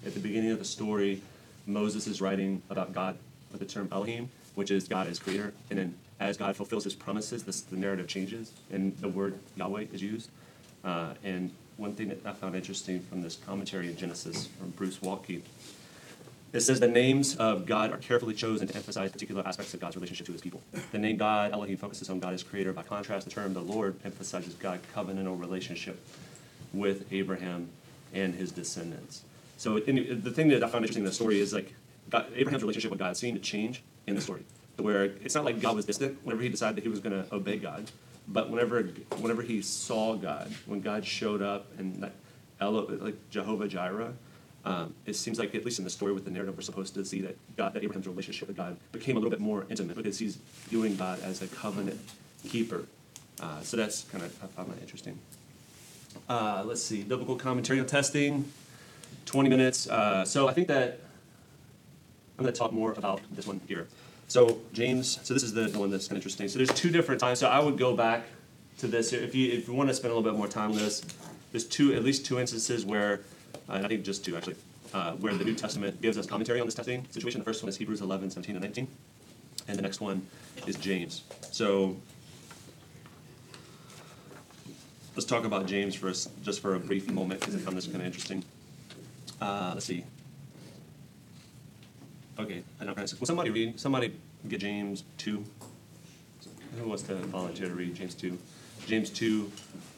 at 0.04 0.14
the 0.14 0.20
beginning 0.20 0.50
of 0.50 0.58
the 0.58 0.64
story, 0.64 1.22
Moses 1.66 2.06
is 2.06 2.20
writing 2.20 2.62
about 2.70 2.92
God 2.92 3.16
with 3.52 3.60
the 3.60 3.66
term 3.66 3.88
Elohim, 3.92 4.28
which 4.54 4.70
is 4.70 4.88
God 4.88 5.06
as 5.06 5.18
creator. 5.18 5.52
And 5.70 5.78
then 5.78 5.94
as 6.18 6.36
God 6.36 6.56
fulfills 6.56 6.84
his 6.84 6.94
promises, 6.94 7.44
this, 7.44 7.60
the 7.60 7.76
narrative 7.76 8.08
changes 8.08 8.52
and 8.72 8.96
the 8.98 9.08
word 9.08 9.38
Yahweh 9.56 9.86
is 9.92 10.02
used. 10.02 10.30
Uh, 10.84 11.14
and 11.24 11.50
one 11.76 11.92
thing 11.92 12.08
that 12.08 12.18
I 12.24 12.32
found 12.32 12.56
interesting 12.56 13.00
from 13.00 13.22
this 13.22 13.36
commentary 13.36 13.88
in 13.88 13.96
Genesis 13.96 14.46
from 14.46 14.70
Bruce 14.70 14.98
Waltke 14.98 15.42
it 16.56 16.60
says 16.62 16.80
the 16.80 16.88
names 16.88 17.36
of 17.36 17.66
God 17.66 17.92
are 17.92 17.98
carefully 17.98 18.34
chosen 18.34 18.66
to 18.66 18.74
emphasize 18.74 19.10
particular 19.10 19.46
aspects 19.46 19.74
of 19.74 19.80
God's 19.80 19.96
relationship 19.96 20.26
to 20.26 20.32
his 20.32 20.40
people. 20.40 20.62
The 20.92 20.98
name 20.98 21.16
God, 21.16 21.52
Elohim, 21.52 21.76
focuses 21.76 22.08
on 22.08 22.18
God 22.18 22.32
as 22.32 22.42
creator. 22.42 22.72
By 22.72 22.82
contrast, 22.82 23.26
the 23.26 23.30
term 23.30 23.52
the 23.52 23.60
Lord 23.60 23.96
emphasizes 24.04 24.54
God's 24.54 24.82
covenantal 24.94 25.38
relationship 25.38 26.00
with 26.72 27.12
Abraham 27.12 27.68
and 28.14 28.34
his 28.34 28.52
descendants. 28.52 29.22
So 29.56 29.76
in, 29.76 30.20
the 30.22 30.30
thing 30.30 30.48
that 30.48 30.62
I 30.62 30.68
found 30.68 30.84
interesting 30.84 31.02
in 31.02 31.08
the 31.08 31.14
story 31.14 31.40
is 31.40 31.52
like 31.52 31.74
God, 32.10 32.26
Abraham's 32.34 32.62
relationship 32.62 32.90
with 32.90 33.00
God 33.00 33.16
seemed 33.16 33.36
to 33.36 33.42
change 33.42 33.82
in 34.06 34.14
the 34.14 34.20
story, 34.20 34.44
where 34.76 35.04
it's 35.04 35.34
not 35.34 35.44
like 35.44 35.60
God 35.60 35.76
was 35.76 35.84
distant 35.84 36.18
whenever 36.24 36.42
he 36.42 36.48
decided 36.48 36.76
that 36.76 36.82
he 36.82 36.88
was 36.88 37.00
going 37.00 37.22
to 37.22 37.34
obey 37.34 37.58
God, 37.58 37.90
but 38.28 38.50
whenever 38.50 38.82
whenever 39.18 39.42
he 39.42 39.62
saw 39.62 40.14
God, 40.14 40.52
when 40.66 40.80
God 40.80 41.04
showed 41.04 41.42
up 41.42 41.66
and 41.78 42.00
like, 42.00 42.12
like 42.60 43.30
Jehovah 43.30 43.68
Jireh, 43.68 44.12
um, 44.66 44.94
it 45.06 45.14
seems 45.14 45.38
like, 45.38 45.54
at 45.54 45.64
least 45.64 45.78
in 45.78 45.84
the 45.84 45.90
story 45.90 46.12
with 46.12 46.24
the 46.24 46.30
narrative, 46.30 46.56
we're 46.56 46.62
supposed 46.62 46.92
to 46.94 47.04
see 47.04 47.20
that 47.22 47.38
God, 47.56 47.72
that 47.74 47.84
Abraham's 47.84 48.08
relationship 48.08 48.48
with 48.48 48.56
God 48.56 48.76
became 48.90 49.16
a 49.16 49.20
little 49.20 49.30
bit 49.30 49.40
more 49.40 49.64
intimate 49.70 49.96
because 49.96 50.18
he's 50.18 50.36
viewing 50.68 50.96
God 50.96 51.22
as 51.22 51.40
a 51.40 51.46
covenant 51.46 52.00
keeper. 52.48 52.84
Uh, 53.40 53.60
so 53.60 53.76
that's 53.76 54.04
kind 54.04 54.24
of 54.24 54.42
I 54.42 54.46
found 54.48 54.72
that 54.72 54.80
interesting. 54.82 55.18
Uh, 56.28 56.64
let's 56.66 56.82
see, 56.82 57.02
biblical 57.02 57.36
commentary 57.36 57.78
on 57.78 57.86
testing, 57.86 58.50
20 59.26 59.48
minutes. 59.48 59.88
Uh, 59.88 60.24
so 60.24 60.48
I 60.48 60.52
think 60.52 60.66
that 60.68 60.98
I'm 62.36 62.42
going 62.42 62.52
to 62.52 62.58
talk 62.58 62.72
more 62.72 62.92
about 62.92 63.20
this 63.30 63.46
one 63.46 63.60
here. 63.68 63.86
So 64.28 64.58
James, 64.72 65.20
so 65.22 65.32
this 65.32 65.42
is 65.42 65.52
the, 65.54 65.68
one 65.78 65.90
that's 65.90 66.08
kind 66.08 66.16
of 66.16 66.22
interesting. 66.22 66.48
So 66.48 66.58
there's 66.58 66.72
two 66.72 66.90
different 66.90 67.20
times. 67.20 67.38
So 67.38 67.48
I 67.48 67.60
would 67.60 67.78
go 67.78 67.94
back 67.94 68.24
to 68.78 68.88
this 68.88 69.10
here. 69.10 69.20
If 69.20 69.34
you 69.34 69.52
if 69.52 69.68
you 69.68 69.74
want 69.74 69.90
to 69.90 69.94
spend 69.94 70.12
a 70.12 70.16
little 70.16 70.28
bit 70.28 70.36
more 70.36 70.48
time 70.48 70.72
on 70.72 70.78
this, 70.78 71.02
there's 71.52 71.64
two 71.64 71.94
at 71.94 72.02
least 72.02 72.26
two 72.26 72.40
instances 72.40 72.84
where, 72.84 73.20
uh, 73.68 73.74
and 73.74 73.84
I 73.84 73.88
think 73.88 74.04
just 74.04 74.24
two 74.24 74.36
actually, 74.36 74.56
uh, 74.94 75.12
where 75.12 75.34
the 75.34 75.44
New 75.44 75.54
Testament 75.54 76.00
gives 76.00 76.18
us 76.18 76.26
commentary 76.26 76.60
on 76.60 76.66
this 76.66 76.74
testing 76.74 77.06
situation. 77.10 77.40
The 77.40 77.44
first 77.44 77.62
one 77.62 77.68
is 77.68 77.76
Hebrews 77.76 78.00
11, 78.00 78.30
17, 78.30 78.56
and 78.56 78.62
19, 78.62 78.88
and 79.68 79.78
the 79.78 79.82
next 79.82 80.00
one 80.00 80.26
is 80.66 80.76
James. 80.76 81.22
So 81.50 81.96
let's 85.14 85.26
talk 85.26 85.44
about 85.44 85.66
James 85.66 85.94
for 85.94 86.08
us, 86.08 86.28
just 86.42 86.60
for 86.60 86.74
a 86.74 86.78
brief 86.78 87.10
moment 87.10 87.40
because 87.40 87.54
I 87.54 87.58
found 87.58 87.76
this 87.76 87.86
kind 87.86 88.00
of 88.00 88.06
interesting. 88.06 88.44
Uh, 89.40 89.72
let's 89.74 89.86
see. 89.86 90.04
Okay, 92.38 92.62
I'm 92.80 92.86
not 92.86 92.96
gonna. 92.96 93.08
Will 93.18 93.26
somebody 93.26 93.50
read? 93.50 93.80
Somebody 93.80 94.12
get 94.48 94.60
James 94.60 95.04
two. 95.16 95.44
Who 96.78 96.88
wants 96.88 97.02
to 97.04 97.14
volunteer 97.14 97.68
to 97.68 97.74
read 97.74 97.94
James 97.94 98.14
two? 98.14 98.38
James 98.86 99.08
two, 99.08 99.50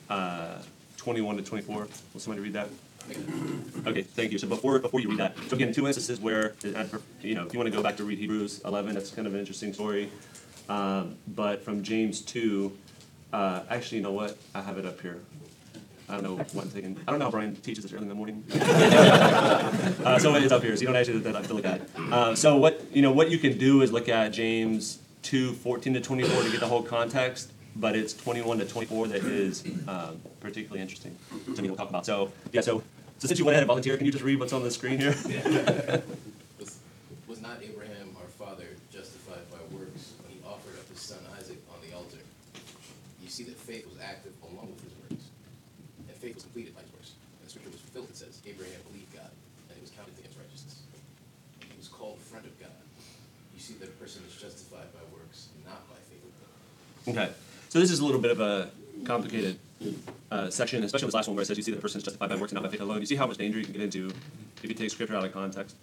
uh, 0.09 0.59
twenty-one 0.97 1.37
to 1.37 1.43
twenty-four. 1.43 1.89
Will 2.15 2.21
somebody 2.21 2.43
read 2.43 2.53
that? 2.53 2.69
Okay, 3.87 4.03
thank 4.03 4.33
you. 4.33 4.39
So 4.39 4.47
before 4.47 4.79
before 4.79 5.01
you 5.01 5.09
read 5.09 5.19
that, 5.19 5.37
so 5.49 5.57
again, 5.57 5.73
two 5.73 5.87
instances 5.87 6.21
where 6.21 6.55
uh, 6.65 6.85
you 7.23 7.35
know 7.35 7.47
if 7.47 7.53
you 7.53 7.59
want 7.59 7.71
to 7.71 7.77
go 7.77 7.83
back 7.83 7.97
to 7.99 8.05
read 8.05 8.19
Hebrews 8.19 8.61
eleven, 8.65 8.95
that's 8.95 9.11
kind 9.11 9.27
of 9.27 9.35
an 9.35 9.41
interesting 9.41 9.73
story. 9.73 10.11
Um, 10.69 11.17
but 11.29 11.63
from 11.63 11.83
James 11.83 12.21
two, 12.21 12.77
uh, 13.33 13.63
actually, 13.71 13.99
you 13.99 14.05
know 14.05 14.13
what? 14.13 14.37
I 14.55 14.61
have 14.61 14.79
it 14.79 14.85
up 14.85 15.01
here. 15.01 15.21
I 16.09 16.15
don't 16.15 16.23
know 16.23 16.37
one 16.53 16.69
thing. 16.69 16.99
I 17.07 17.11
don't 17.11 17.19
know 17.19 17.27
how 17.27 17.31
Brian 17.31 17.55
teaches 17.57 17.85
this 17.85 17.93
early 17.93 18.05
in 18.05 18.09
the 18.09 18.15
morning. 18.15 18.43
uh, 18.55 20.19
so 20.19 20.35
it's 20.37 20.53
up 20.53 20.63
here, 20.63 20.75
so 20.75 20.81
you 20.81 20.87
don't 20.87 20.97
actually 20.97 21.23
have 21.23 21.47
to 21.47 21.55
look 21.55 21.67
at 21.67 21.83
it. 21.83 21.91
Uh, 22.11 22.35
so 22.35 22.57
what 22.57 22.83
you 22.93 23.03
know, 23.03 23.13
what 23.13 23.31
you 23.31 23.39
can 23.39 23.59
do 23.59 23.83
is 23.83 23.93
look 23.93 24.09
at 24.09 24.33
James 24.33 25.01
2, 25.23 25.53
14 25.53 25.95
to 25.95 26.01
24 26.01 26.43
to 26.45 26.51
get 26.51 26.61
the 26.61 26.67
whole 26.67 26.83
context, 26.83 27.53
but 27.79 27.97
it's 27.97 28.13
21 28.13 28.59
to 28.59 28.65
24 28.67 29.09
that 29.09 29.25
is 29.25 29.65
um, 29.87 30.21
particularly 30.41 30.81
interesting 30.81 31.17
to 31.55 31.63
me 31.63 31.69
to 31.69 31.77
talk 31.77 31.89
about. 31.89 32.05
So 32.05 32.33
yeah, 32.53 32.61
so 32.61 32.83
so 33.19 33.27
since 33.27 33.39
you 33.39 33.45
went 33.45 33.55
ahead 33.55 33.63
and 33.63 33.69
volunteered, 33.69 33.99
can 33.99 34.07
you 34.07 34.13
just 34.13 34.23
read 34.23 34.39
what's 34.39 34.53
on 34.53 34.63
the 34.63 34.71
screen 34.71 34.99
here? 34.99 35.11
Was, 36.59 36.79
was 37.27 37.43
not 37.43 37.59
Abraham 37.63 38.15
our 38.23 38.31
father 38.39 38.79
justified 38.95 39.43
by 39.51 39.59
works 39.75 40.15
when 40.23 40.31
he 40.31 40.39
offered 40.47 40.79
up 40.79 40.87
his 40.87 41.03
son 41.03 41.19
Isaac 41.35 41.59
on 41.75 41.83
the 41.83 41.95
altar? 41.99 42.23
You 43.23 43.29
see 43.29 43.43
that 43.51 43.59
faith 43.59 43.91
was 43.91 43.99
active 43.99 44.33
along 44.47 44.71
with 44.71 44.87
his 44.87 44.95
works, 45.03 45.27
and 46.07 46.15
faith 46.17 46.35
was 46.39 46.45
completed 46.47 46.79
by 46.79 46.83
his 46.87 46.93
works. 46.95 47.19
And 47.39 47.47
the 47.47 47.51
scripture 47.51 47.75
was 47.75 47.83
fulfilled, 47.83 48.07
it 48.11 48.17
says, 48.17 48.39
Abraham 48.47 48.79
believed 48.87 49.11
God, 49.11 49.35
and 49.67 49.75
it 49.75 49.83
was 49.83 49.91
counted 49.91 50.15
to 50.15 50.23
him 50.23 50.31
as 50.31 50.39
righteousness. 50.39 50.87
And 51.59 51.75
he 51.75 51.79
was 51.79 51.91
called 51.91 52.23
friend 52.23 52.47
of 52.47 52.55
God. 52.63 52.79
You 53.51 53.59
see 53.59 53.75
that 53.83 53.91
a 53.91 53.97
person 53.99 54.23
is 54.31 54.39
justified 54.39 54.95
by 54.95 55.03
works, 55.11 55.51
not 55.67 55.83
by 55.91 55.99
faith 56.07 56.23
alone. 56.23 57.19
Okay, 57.19 57.29
so 57.69 57.79
this 57.79 57.91
is 57.91 58.01
a 58.01 58.05
little 58.05 58.21
bit 58.21 58.31
of 58.31 58.41
a 58.41 58.71
complicated 59.05 59.59
uh, 60.31 60.51
section, 60.51 60.83
especially 60.83 61.07
this 61.07 61.15
last 61.15 61.29
one 61.29 61.37
where 61.37 61.43
it 61.43 61.47
says 61.47 61.57
you 61.57 61.63
see 61.63 61.71
that 61.71 61.77
the 61.77 61.83
person 61.83 61.99
is 61.99 62.05
justified 62.05 62.29
by 62.29 62.37
works 62.37 62.53
and 62.53 62.61
not 62.61 62.65
by 62.65 62.71
faith 62.71 62.81
alone. 62.81 63.01
You 63.01 63.07
see 63.07 63.17
how 63.17 63.27
much 63.27 63.39
danger 63.39 63.59
you 63.59 63.65
can 63.65 63.73
get 63.73 63.83
into 63.83 64.09
if 64.63 64.69
you 64.69 64.75
take 64.75 64.91
scripture 64.91 65.17
out 65.17 65.25
of 65.25 65.33
context. 65.33 65.77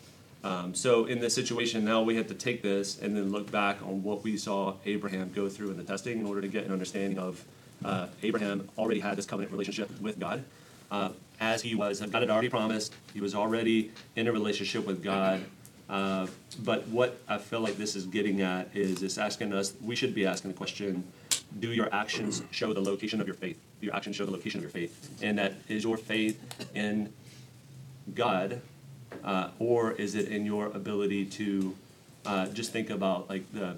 Um, 0.44 0.76
so 0.76 1.06
in 1.06 1.20
this 1.20 1.34
situation, 1.34 1.84
now 1.84 2.04
we 2.04 2.16
have 2.18 2.28
to 2.28 2.36
take 2.36 2.62
this 2.62 3.00
and 3.02 3.16
then 3.16 3.32
look 3.32 3.50
back 3.52 3.82
on 3.82 4.04
what 4.04 4.24
we 4.24 4.38
saw 4.38 4.76
Abraham 4.86 5.32
go 5.34 5.50
through 5.50 5.72
in 5.72 5.78
the 5.78 5.84
testing 5.84 6.20
in 6.20 6.26
order 6.26 6.42
to 6.42 6.48
get 6.48 6.66
an 6.66 6.72
understanding 6.72 7.18
of 7.18 7.44
uh, 7.84 8.08
Abraham 8.22 8.70
already 8.78 9.00
had 9.00 9.16
this 9.16 9.26
covenant 9.26 9.52
relationship 9.52 9.90
with 10.00 10.20
God. 10.20 10.44
Uh, 10.92 11.10
as 11.40 11.64
he 11.64 11.74
was, 11.74 12.00
God 12.00 12.22
had 12.22 12.30
already 12.30 12.50
promised, 12.50 12.94
he 13.14 13.22
was 13.22 13.34
already 13.34 13.92
in 14.16 14.28
a 14.28 14.32
relationship 14.32 14.86
with 14.86 15.04
God. 15.04 15.44
Uh, 15.90 16.28
but 16.60 16.88
what 16.88 17.20
I 17.28 17.38
feel 17.38 17.62
like 17.62 17.78
this 17.78 17.96
is 17.96 18.06
getting 18.06 18.42
at 18.42 18.70
is 18.76 19.04
it's 19.04 19.18
asking 19.18 19.52
us, 19.54 19.74
we 19.82 19.96
should 19.96 20.16
be 20.16 20.26
asking 20.26 20.52
the 20.52 20.58
question, 20.58 21.04
do 21.60 21.72
your 21.72 21.94
actions 21.94 22.44
show 22.52 22.74
the 22.74 22.82
location 22.82 23.22
of 23.22 23.28
your 23.28 23.36
faith? 23.36 23.60
Do 23.80 23.88
your 23.88 23.96
actions 23.96 24.16
show 24.16 24.26
the 24.26 24.32
location 24.32 24.60
of 24.60 24.64
your 24.64 24.72
faith? 24.72 25.18
And 25.22 25.38
that 25.38 25.54
is 25.68 25.84
your 25.84 25.98
faith 25.98 26.40
in 26.74 27.12
God, 28.14 28.62
uh, 29.24 29.50
or 29.60 29.94
is 29.94 30.16
it 30.16 30.28
in 30.30 30.46
your 30.46 30.68
ability 30.68 31.26
to 31.26 31.76
uh, 32.26 32.48
just 32.48 32.72
think 32.72 32.90
about 32.90 33.30
like 33.30 33.52
the 33.54 33.76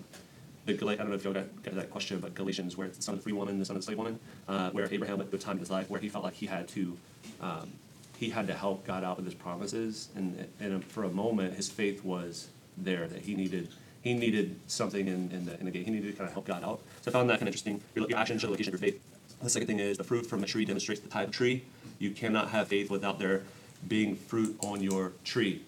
the 0.66 0.74
Gal- 0.74 0.90
I 0.90 0.96
don't 0.96 1.10
know 1.10 1.16
if 1.16 1.24
y'all 1.24 1.34
got, 1.34 1.64
got 1.64 1.76
that 1.76 1.90
question, 1.90 2.20
but 2.20 2.36
Galatians, 2.36 2.76
where 2.76 2.88
it's 2.88 2.98
the 2.98 3.04
son 3.04 3.14
of 3.14 3.20
the 3.20 3.24
free 3.24 3.32
woman, 3.32 3.58
the 3.58 3.64
son 3.64 3.78
of 3.78 3.82
the 3.82 3.86
slave 3.86 3.98
woman, 3.98 4.20
uh, 4.50 4.70
where 4.72 4.92
Abraham 4.92 5.22
at 5.22 5.32
the 5.32 5.38
time 5.38 5.54
in 5.54 5.60
his 5.60 5.72
life 5.72 5.90
where 5.90 6.02
he 6.02 6.10
felt 6.10 6.26
like 6.26 6.34
he 6.34 6.46
had 6.46 6.68
to 6.70 6.98
um, 7.42 7.72
he 8.18 8.30
had 8.30 8.48
to 8.48 8.54
help 8.54 8.86
God 8.86 9.04
out 9.04 9.18
with 9.18 9.26
his 9.26 9.36
promises, 9.36 10.10
and 10.16 10.48
and 10.60 10.84
for 10.86 11.04
a 11.04 11.10
moment 11.10 11.56
his 11.56 11.70
faith 11.70 12.04
was 12.04 12.50
there 12.78 13.08
that 13.08 13.22
he 13.22 13.36
needed 13.36 13.70
he 14.02 14.14
needed 14.14 14.60
something 14.68 15.08
in 15.08 15.32
in 15.32 15.46
the, 15.46 15.60
in 15.60 15.66
the 15.66 15.72
gate. 15.72 15.86
He 15.86 15.92
needed 15.92 16.12
to 16.12 16.18
kind 16.18 16.28
of 16.28 16.34
help 16.34 16.46
God 16.46 16.64
out. 16.64 16.82
So 17.02 17.12
I 17.12 17.14
found 17.14 17.30
that 17.30 17.40
kind 17.40 17.44
of 17.44 17.48
interesting. 17.48 17.82
Your, 17.96 18.08
your 18.10 18.18
action 18.18 18.38
show 18.40 18.48
the 18.48 18.52
location 18.52 18.74
of 18.74 18.82
your 18.82 18.92
faith. 18.92 19.02
The 19.42 19.50
second 19.50 19.68
thing 19.68 19.80
is 19.80 19.98
the 19.98 20.04
fruit 20.04 20.26
from 20.26 20.44
a 20.44 20.48
tree 20.48 20.66
demonstrates 20.66 21.02
the 21.02 21.10
type 21.10 21.28
of 21.28 21.34
tree. 21.34 21.64
You 22.00 22.12
cannot 22.12 22.50
have 22.50 22.68
faith 22.68 22.90
without 22.90 23.20
there 23.20 23.44
being 23.88 24.16
fruit 24.16 24.58
on 24.62 24.82
your 24.82 25.14
tree. 25.24 25.62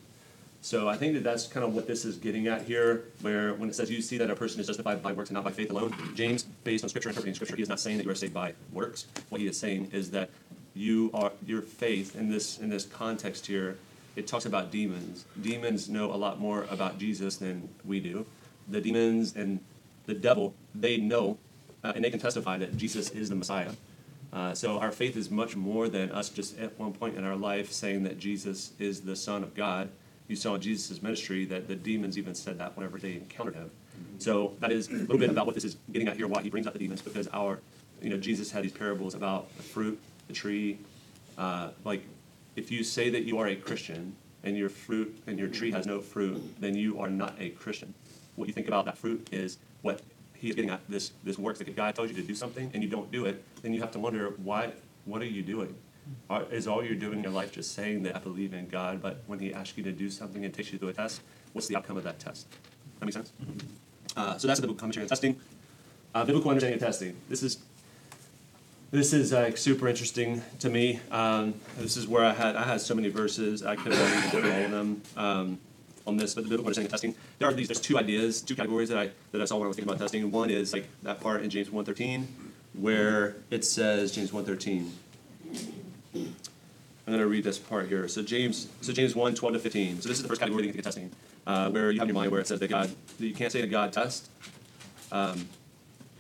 So 0.62 0.90
I 0.90 0.98
think 0.98 1.14
that 1.14 1.24
that's 1.24 1.48
kind 1.48 1.66
of 1.66 1.74
what 1.74 1.88
this 1.88 2.04
is 2.04 2.18
getting 2.18 2.48
at 2.48 2.64
here, 2.64 3.06
where 3.22 3.54
when 3.54 3.70
it 3.70 3.76
says 3.76 3.90
you 3.90 4.02
see 4.02 4.18
that 4.18 4.30
a 4.30 4.36
person 4.36 4.60
is 4.60 4.68
justified 4.68 5.02
by 5.02 5.14
works 5.14 5.30
and 5.30 5.36
not 5.36 5.46
by 5.46 5.52
faith 5.52 5.72
alone, 5.72 5.96
James, 6.16 6.44
based 6.64 6.84
on 6.84 6.90
scripture, 6.90 7.10
interpreting 7.10 7.34
scripture, 7.34 7.56
he 7.56 7.62
is 7.62 7.70
not 7.70 7.80
saying 7.80 7.98
that 7.98 8.04
you 8.04 8.12
are 8.12 8.16
saved 8.16 8.34
by 8.34 8.54
works. 8.74 9.08
What 9.30 9.40
he 9.40 9.48
is 9.48 9.58
saying 9.58 9.92
is 9.94 10.12
that 10.12 10.30
you 10.74 11.12
are 11.14 11.32
your 11.46 11.62
faith 11.62 12.16
in 12.16 12.30
this 12.30 12.60
in 12.60 12.70
this 12.70 12.86
context 12.86 13.46
here. 13.46 13.78
It 14.20 14.28
talks 14.28 14.46
about 14.46 14.70
demons. 14.70 15.24
Demons 15.42 15.88
know 15.88 16.14
a 16.14 16.20
lot 16.26 16.42
more 16.42 16.66
about 16.70 17.00
Jesus 17.00 17.38
than 17.38 17.70
we 17.86 18.02
do. 18.02 18.26
The 18.68 18.82
demons 18.82 19.34
and 19.34 19.62
the 20.08 20.14
devil, 20.14 20.54
they 20.76 20.98
know, 20.98 21.38
uh, 21.86 21.94
and 21.96 22.04
they 22.04 22.10
can 22.10 22.20
testify 22.20 22.58
that 22.58 22.76
Jesus 22.76 23.12
is 23.12 23.30
the 23.30 23.36
Messiah. 23.36 23.72
Uh, 24.34 24.54
so 24.54 24.78
our 24.78 24.92
faith 24.92 25.16
is 25.16 25.32
much 25.32 25.56
more 25.56 25.88
than 25.88 26.12
us 26.12 26.28
just 26.28 26.60
at 26.60 26.78
one 26.78 26.92
point 26.92 27.16
in 27.16 27.24
our 27.24 27.38
life 27.38 27.72
saying 27.72 28.04
that 28.04 28.20
Jesus 28.20 28.74
is 28.78 29.00
the 29.00 29.16
Son 29.16 29.42
of 29.42 29.56
God. 29.56 29.88
You 30.28 30.36
saw 30.36 30.56
in 30.56 30.62
Jesus' 30.62 31.02
ministry 31.02 31.46
that 31.46 31.70
the 31.70 31.76
demons 31.78 32.18
even 32.18 32.36
said 32.36 32.60
that 32.60 32.76
whenever 32.76 32.98
they 32.98 33.14
encountered 33.14 33.56
him. 33.56 33.72
So 34.18 34.54
that 34.60 34.74
is 34.74 34.90
a 34.90 34.96
little 34.96 35.18
bit 35.18 35.30
about 35.30 35.46
what 35.46 35.56
this 35.56 35.64
is 35.64 35.78
getting 35.94 36.10
at 36.10 36.18
here, 36.18 36.28
why 36.28 36.42
he 36.42 36.50
brings 36.50 36.68
out 36.68 36.74
the 36.74 36.80
demons, 36.80 37.02
because 37.02 37.30
our, 37.30 37.60
you 38.02 38.10
know, 38.10 38.18
Jesus 38.18 38.52
had 38.52 38.66
these 38.66 38.74
parables 38.74 39.16
about 39.16 39.56
the 39.56 39.64
fruit, 39.64 39.98
the 40.28 40.34
tree. 40.34 40.78
Uh, 41.38 41.70
like, 41.86 42.04
if 42.56 42.72
you 42.72 42.84
say 42.84 43.10
that 43.10 43.24
you 43.24 43.38
are 43.38 43.48
a 43.48 43.56
Christian 43.56 44.16
and 44.44 44.58
your 44.58 44.70
fruit 44.70 45.22
and 45.28 45.38
your 45.38 45.48
tree 45.48 45.72
has 45.72 45.86
no 45.86 46.00
fruit, 46.00 46.42
then 46.60 46.76
you 46.76 47.00
are 47.00 47.10
not 47.10 47.36
a 47.40 47.50
Christian. 47.52 47.94
What 48.36 48.48
you 48.48 48.54
think 48.54 48.68
about 48.68 48.86
that 48.86 48.98
fruit 48.98 49.28
is 49.32 49.58
what 49.82 50.02
he's 50.34 50.56
getting 50.56 50.72
at. 50.72 50.82
This 50.90 51.12
this 51.24 51.38
works. 51.38 51.60
Like 51.60 51.70
if 51.70 51.76
God 51.76 51.94
tells 51.96 52.10
you 52.10 52.16
to 52.16 52.22
do 52.22 52.36
something 52.36 52.72
and 52.74 52.82
you 52.84 52.90
don't 52.90 53.12
do 53.12 53.26
it, 53.26 53.44
then 53.62 53.74
you 53.74 53.82
have 53.82 53.92
to 53.92 54.00
wonder 54.00 54.30
why. 54.44 54.74
What 55.06 55.22
are 55.22 55.26
you 55.26 55.42
doing? 55.42 55.76
Are, 56.30 56.44
is 56.52 56.68
all 56.68 56.84
you're 56.84 56.96
doing 56.96 57.20
in 57.20 57.24
your 57.24 57.32
life 57.32 57.52
just 57.52 57.74
saying 57.74 58.04
that 58.04 58.16
I 58.16 58.20
believe 58.20 58.54
in 58.54 58.68
God, 58.68 59.02
but 59.02 59.22
when 59.28 59.40
He 59.40 59.54
asks 59.54 59.78
you 59.78 59.84
to 59.84 59.92
do 59.92 60.10
something 60.10 60.44
and 60.44 60.54
takes 60.54 60.72
you 60.72 60.80
through 60.80 60.90
a 60.90 60.94
test, 60.94 61.22
what's 61.54 61.68
the 61.68 61.76
outcome 61.76 61.98
of 61.98 62.04
that 62.04 62.20
test? 62.20 62.48
That 63.00 63.06
makes 63.06 63.16
sense? 63.16 63.32
Uh, 64.16 64.38
so 64.38 64.48
that's 64.48 64.60
the 64.60 64.68
biblical 64.68 64.80
commentary 64.80 65.04
on 65.04 65.10
testing. 65.10 65.40
Uh, 66.14 66.26
biblical 66.26 66.50
understanding 66.50 66.80
of 66.80 66.86
testing. 66.86 67.16
This 67.28 67.44
is 67.44 67.60
this 68.92 69.14
is 69.14 69.32
like 69.32 69.58
super 69.58 69.88
interesting 69.88 70.42
to 70.60 70.70
me. 70.70 71.00
Um, 71.12 71.54
this 71.78 71.98
is 71.98 72.08
where 72.08 72.26
I 72.26 72.34
had 72.34 72.56
I 72.56 72.64
had 72.64 72.82
so 72.82 72.96
many 72.96 73.10
verses 73.10 73.64
I 73.64 73.76
could 73.76 73.94
have 73.94 74.34
read 74.34 74.44
all 74.44 74.66
of 74.66 74.72
them 74.72 75.02
um, 75.16 75.60
on 76.08 76.18
this, 76.18 76.36
but 76.36 76.44
the 76.44 76.50
biblical 76.50 76.68
understanding 76.68 76.88
of 76.88 76.92
testing. 76.92 77.16
There 77.38 77.48
are 77.48 77.54
these 77.54 77.68
there's 77.68 77.82
two 77.82 77.98
ideas, 77.98 78.42
two 78.42 78.56
categories 78.56 78.90
that 78.90 78.98
I 78.98 79.12
that 79.32 79.42
I 79.42 79.46
saw 79.46 79.58
when 79.58 79.66
I 79.66 79.68
was 79.68 79.78
thinking 79.78 79.90
about 79.94 80.02
testing. 80.02 80.32
One 80.32 80.50
is 80.50 80.74
like 80.74 80.88
that 81.04 81.22
part 81.22 81.44
in 81.44 81.50
James 81.50 81.70
1:13 81.70 82.26
where 82.74 83.36
it 83.50 83.66
says 83.66 84.12
James 84.12 84.32
1:13. 84.32 84.90
I'm 86.14 87.16
going 87.16 87.20
to 87.20 87.28
read 87.28 87.44
this 87.44 87.58
part 87.58 87.88
here. 87.88 88.08
So 88.08 88.22
James, 88.22 88.68
so 88.82 88.94
James 88.94 89.16
1, 89.16 89.34
12 89.34 89.54
to 89.56 89.60
15. 89.60 90.02
So 90.02 90.10
this 90.10 90.18
is 90.18 90.22
the 90.22 90.30
first 90.30 90.40
category 90.40 90.62
that 90.62 90.68
you 90.68 90.74
can 90.74 90.80
of 90.80 90.86
testing, 90.86 91.12
uh, 91.48 91.70
where 91.72 91.90
you 91.90 92.00
have 92.00 92.08
in 92.08 92.14
your 92.14 92.22
mind 92.22 92.32
where 92.32 92.40
it 92.40 92.46
says 92.46 92.60
that 92.60 92.68
God, 92.68 92.92
that 93.18 93.26
you 93.26 93.34
can't 93.34 93.52
say 93.52 93.62
to 93.62 93.68
God 93.68 93.92
test, 93.92 94.30
um, 95.12 95.48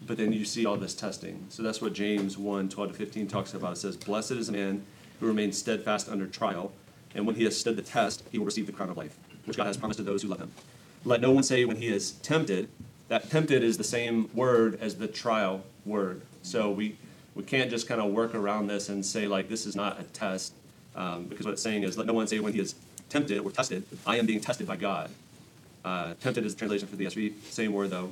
but 0.05 0.17
then 0.17 0.31
you 0.31 0.45
see 0.45 0.65
all 0.65 0.77
this 0.77 0.93
testing. 0.93 1.45
So 1.49 1.63
that's 1.63 1.81
what 1.81 1.93
James 1.93 2.37
1, 2.37 2.69
12 2.69 2.91
to 2.91 2.97
15 2.97 3.27
talks 3.27 3.53
about. 3.53 3.73
It 3.73 3.77
says, 3.77 3.97
Blessed 3.97 4.31
is 4.31 4.47
the 4.47 4.53
man 4.53 4.85
who 5.19 5.27
remains 5.27 5.57
steadfast 5.57 6.09
under 6.09 6.27
trial, 6.27 6.71
and 7.13 7.25
when 7.25 7.35
he 7.35 7.43
has 7.43 7.57
stood 7.57 7.75
the 7.75 7.81
test, 7.81 8.23
he 8.31 8.37
will 8.37 8.45
receive 8.45 8.65
the 8.65 8.71
crown 8.71 8.89
of 8.89 8.97
life, 8.97 9.17
which 9.45 9.57
God 9.57 9.67
has 9.67 9.77
promised 9.77 9.97
to 9.97 10.03
those 10.03 10.21
who 10.21 10.27
love 10.29 10.39
him. 10.39 10.51
Let 11.05 11.21
no 11.21 11.31
one 11.31 11.43
say 11.43 11.65
when 11.65 11.77
he 11.77 11.87
is 11.87 12.11
tempted, 12.11 12.69
that 13.07 13.29
tempted 13.29 13.63
is 13.63 13.77
the 13.77 13.83
same 13.83 14.29
word 14.33 14.77
as 14.81 14.95
the 14.95 15.07
trial 15.07 15.63
word. 15.85 16.21
So 16.43 16.69
we, 16.69 16.97
we 17.35 17.43
can't 17.43 17.69
just 17.69 17.87
kind 17.87 17.99
of 17.99 18.11
work 18.11 18.35
around 18.35 18.67
this 18.67 18.89
and 18.89 19.05
say, 19.05 19.27
like, 19.27 19.49
this 19.49 19.65
is 19.65 19.75
not 19.75 19.99
a 19.99 20.03
test, 20.03 20.53
um, 20.95 21.25
because 21.25 21.45
what 21.45 21.53
it's 21.53 21.61
saying 21.61 21.83
is, 21.83 21.97
let 21.97 22.07
no 22.07 22.13
one 22.13 22.27
say 22.27 22.39
when 22.39 22.53
he 22.53 22.59
is 22.59 22.75
tempted 23.09 23.39
or 23.39 23.51
tested, 23.51 23.83
I 24.05 24.17
am 24.17 24.25
being 24.25 24.39
tested 24.39 24.67
by 24.67 24.75
God. 24.75 25.09
Uh, 25.83 26.13
tempted 26.21 26.45
is 26.45 26.53
the 26.53 26.59
translation 26.59 26.87
for 26.87 26.95
the 26.95 27.05
ESV, 27.05 27.33
same 27.49 27.73
word 27.73 27.89
though. 27.89 28.11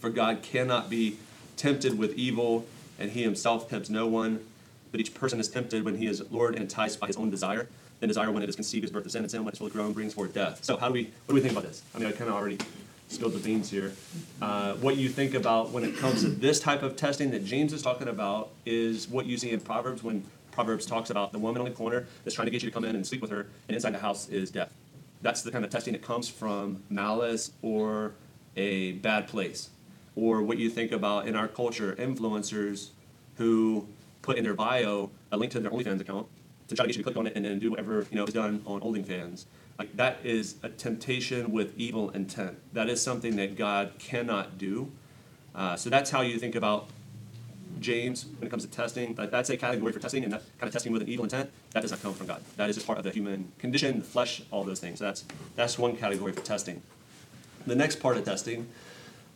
For 0.00 0.10
God 0.10 0.42
cannot 0.42 0.88
be 0.88 1.16
tempted 1.56 1.98
with 1.98 2.14
evil, 2.14 2.66
and 2.98 3.10
he 3.10 3.22
himself 3.22 3.68
tempts 3.68 3.90
no 3.90 4.06
one. 4.06 4.44
But 4.90 5.00
each 5.00 5.12
person 5.14 5.38
is 5.38 5.48
tempted 5.48 5.84
when 5.84 5.96
he 5.96 6.06
is 6.06 6.22
lured 6.30 6.54
and 6.54 6.62
enticed 6.62 6.98
by 6.98 7.08
his 7.08 7.16
own 7.16 7.30
desire. 7.30 7.68
Then 8.00 8.08
desire, 8.08 8.30
when 8.30 8.42
it 8.42 8.48
is 8.48 8.54
conceived, 8.54 8.84
is 8.84 8.90
birth 8.90 9.04
of 9.06 9.12
sin, 9.12 9.22
and 9.22 9.30
sin, 9.30 9.44
when 9.44 9.48
it's 9.48 9.58
fully 9.58 9.70
grown, 9.70 9.92
brings 9.92 10.14
forth 10.14 10.32
death. 10.32 10.64
So 10.64 10.76
how 10.76 10.88
do 10.88 10.94
we, 10.94 11.04
what 11.04 11.28
do 11.28 11.34
we 11.34 11.40
think 11.40 11.52
about 11.52 11.64
this? 11.64 11.82
I 11.94 11.98
mean, 11.98 12.06
I 12.06 12.12
kind 12.12 12.30
of 12.30 12.36
already 12.36 12.58
spilled 13.08 13.32
the 13.32 13.38
beans 13.38 13.70
here. 13.70 13.92
Uh, 14.40 14.74
what 14.74 14.96
you 14.96 15.08
think 15.08 15.34
about 15.34 15.70
when 15.70 15.82
it 15.82 15.96
comes 15.96 16.22
to 16.22 16.28
this 16.28 16.60
type 16.60 16.82
of 16.82 16.94
testing 16.94 17.30
that 17.32 17.44
James 17.44 17.72
is 17.72 17.82
talking 17.82 18.06
about 18.06 18.50
is 18.66 19.08
what 19.08 19.26
you 19.26 19.36
see 19.36 19.50
in 19.50 19.60
Proverbs 19.60 20.02
when 20.02 20.24
Proverbs 20.52 20.86
talks 20.86 21.10
about 21.10 21.32
the 21.32 21.38
woman 21.38 21.60
on 21.60 21.68
the 21.68 21.74
corner 21.74 22.06
that's 22.24 22.34
trying 22.34 22.46
to 22.46 22.50
get 22.50 22.62
you 22.62 22.68
to 22.68 22.74
come 22.74 22.84
in 22.84 22.94
and 22.94 23.06
sleep 23.06 23.20
with 23.20 23.30
her, 23.30 23.46
and 23.68 23.74
inside 23.74 23.94
the 23.94 23.98
house 23.98 24.28
is 24.28 24.50
death. 24.50 24.72
That's 25.22 25.42
the 25.42 25.50
kind 25.50 25.64
of 25.64 25.70
testing 25.70 25.92
that 25.94 26.02
comes 26.02 26.28
from 26.28 26.82
malice 26.90 27.50
or 27.62 28.12
a 28.56 28.92
bad 28.92 29.26
place. 29.28 29.70
Or 30.18 30.42
what 30.42 30.58
you 30.58 30.68
think 30.68 30.90
about 30.90 31.28
in 31.28 31.36
our 31.36 31.46
culture, 31.46 31.94
influencers 31.94 32.88
who 33.36 33.86
put 34.20 34.36
in 34.36 34.42
their 34.42 34.54
bio 34.54 35.10
a 35.30 35.36
link 35.36 35.52
to 35.52 35.60
their 35.60 35.70
OnlyFans 35.70 36.00
account 36.00 36.26
to 36.66 36.74
try 36.74 36.84
to 36.84 36.88
get 36.88 36.96
you 36.96 37.04
to 37.04 37.04
click 37.04 37.16
on 37.16 37.28
it 37.28 37.34
and 37.36 37.44
then 37.44 37.60
do 37.60 37.70
whatever 37.70 38.04
you 38.10 38.16
know 38.16 38.24
is 38.24 38.34
done 38.34 38.60
on 38.66 38.80
OnlyFans. 38.80 39.44
Like 39.78 39.96
that 39.96 40.18
is 40.24 40.56
a 40.64 40.70
temptation 40.70 41.52
with 41.52 41.72
evil 41.78 42.10
intent. 42.10 42.58
That 42.72 42.88
is 42.88 43.00
something 43.00 43.36
that 43.36 43.56
God 43.56 43.92
cannot 44.00 44.58
do. 44.58 44.90
Uh, 45.54 45.76
so 45.76 45.88
that's 45.88 46.10
how 46.10 46.22
you 46.22 46.36
think 46.40 46.56
about 46.56 46.88
James 47.78 48.26
when 48.38 48.48
it 48.48 48.50
comes 48.50 48.64
to 48.64 48.70
testing. 48.70 49.14
That, 49.14 49.30
that's 49.30 49.50
a 49.50 49.56
category 49.56 49.92
for 49.92 50.00
testing, 50.00 50.24
and 50.24 50.32
that 50.32 50.42
kind 50.58 50.66
of 50.66 50.72
testing 50.72 50.92
with 50.92 51.02
an 51.02 51.08
evil 51.08 51.26
intent 51.26 51.48
that 51.70 51.82
does 51.82 51.92
not 51.92 52.02
come 52.02 52.12
from 52.12 52.26
God. 52.26 52.42
That 52.56 52.68
is 52.68 52.74
just 52.74 52.88
part 52.88 52.98
of 52.98 53.04
the 53.04 53.12
human 53.12 53.52
condition, 53.58 54.00
the 54.00 54.04
flesh, 54.04 54.42
all 54.50 54.64
those 54.64 54.80
things. 54.80 54.98
That's 54.98 55.24
that's 55.54 55.78
one 55.78 55.96
category 55.96 56.32
for 56.32 56.40
testing. 56.40 56.82
The 57.68 57.76
next 57.76 58.00
part 58.00 58.16
of 58.16 58.24
testing, 58.24 58.66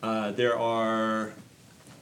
uh, 0.02 0.32
there 0.32 0.59
are. 0.59 1.32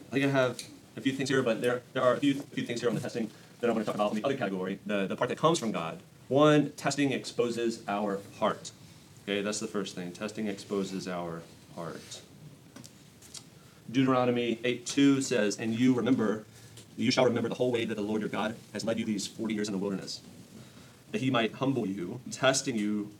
I 0.08 0.12
think 0.12 0.24
I 0.24 0.28
have 0.28 0.62
a 0.96 1.00
few 1.00 1.12
things 1.12 1.28
here, 1.28 1.42
but 1.42 1.60
there 1.60 1.82
there 1.92 2.02
are 2.02 2.14
a 2.14 2.18
few, 2.18 2.34
few 2.34 2.64
things 2.64 2.80
here 2.80 2.88
on 2.88 2.94
the 2.94 3.00
testing 3.00 3.30
that 3.60 3.68
I 3.68 3.72
want 3.72 3.84
to 3.84 3.86
talk 3.86 3.94
about 3.94 4.12
in 4.12 4.20
the 4.20 4.24
other 4.24 4.36
category, 4.36 4.78
the, 4.86 5.06
the 5.06 5.16
part 5.16 5.28
that 5.28 5.38
comes 5.38 5.58
from 5.58 5.70
God. 5.70 6.00
One, 6.28 6.70
testing 6.72 7.12
exposes 7.12 7.82
our 7.86 8.20
heart. 8.38 8.70
Okay, 9.24 9.42
that's 9.42 9.60
the 9.60 9.66
first 9.66 9.94
thing. 9.94 10.12
Testing 10.12 10.46
exposes 10.46 11.06
our 11.06 11.42
heart. 11.74 12.22
Deuteronomy 13.90 14.58
8 14.64 14.86
2 14.86 15.22
says, 15.22 15.58
And 15.58 15.78
you 15.78 15.92
remember, 15.92 16.44
you 16.96 17.10
shall 17.10 17.24
remember 17.24 17.48
the 17.48 17.54
whole 17.54 17.72
way 17.72 17.84
that 17.84 17.96
the 17.96 18.02
Lord 18.02 18.22
your 18.22 18.30
God 18.30 18.54
has 18.72 18.84
led 18.84 18.98
you 18.98 19.04
these 19.04 19.26
40 19.26 19.54
years 19.54 19.68
in 19.68 19.72
the 19.72 19.78
wilderness, 19.78 20.20
that 21.12 21.20
he 21.20 21.30
might 21.30 21.54
humble 21.54 21.86
you, 21.86 22.20
testing 22.30 22.76
you 22.76 23.10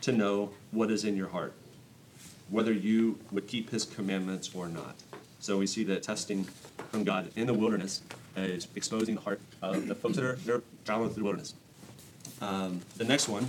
to 0.00 0.12
know 0.12 0.50
what 0.70 0.90
is 0.90 1.04
in 1.04 1.16
your 1.16 1.28
heart, 1.28 1.52
whether 2.50 2.72
you 2.72 3.18
would 3.30 3.46
keep 3.46 3.70
his 3.70 3.84
commandments 3.84 4.50
or 4.54 4.68
not. 4.68 4.96
So 5.40 5.58
we 5.58 5.66
see 5.66 5.84
that 5.84 6.02
testing 6.02 6.44
from 6.90 7.04
God 7.04 7.30
in 7.36 7.46
the 7.46 7.54
wilderness 7.54 8.02
is 8.36 8.68
exposing 8.74 9.16
the 9.16 9.20
heart 9.20 9.40
of 9.62 9.86
the 9.86 9.94
folks 9.94 10.16
that 10.16 10.24
are, 10.24 10.36
that 10.36 10.54
are 10.56 10.62
traveling 10.84 11.10
through 11.10 11.22
the 11.22 11.24
wilderness. 11.24 11.54
Um, 12.40 12.80
the 12.96 13.04
next 13.04 13.28
one 13.28 13.46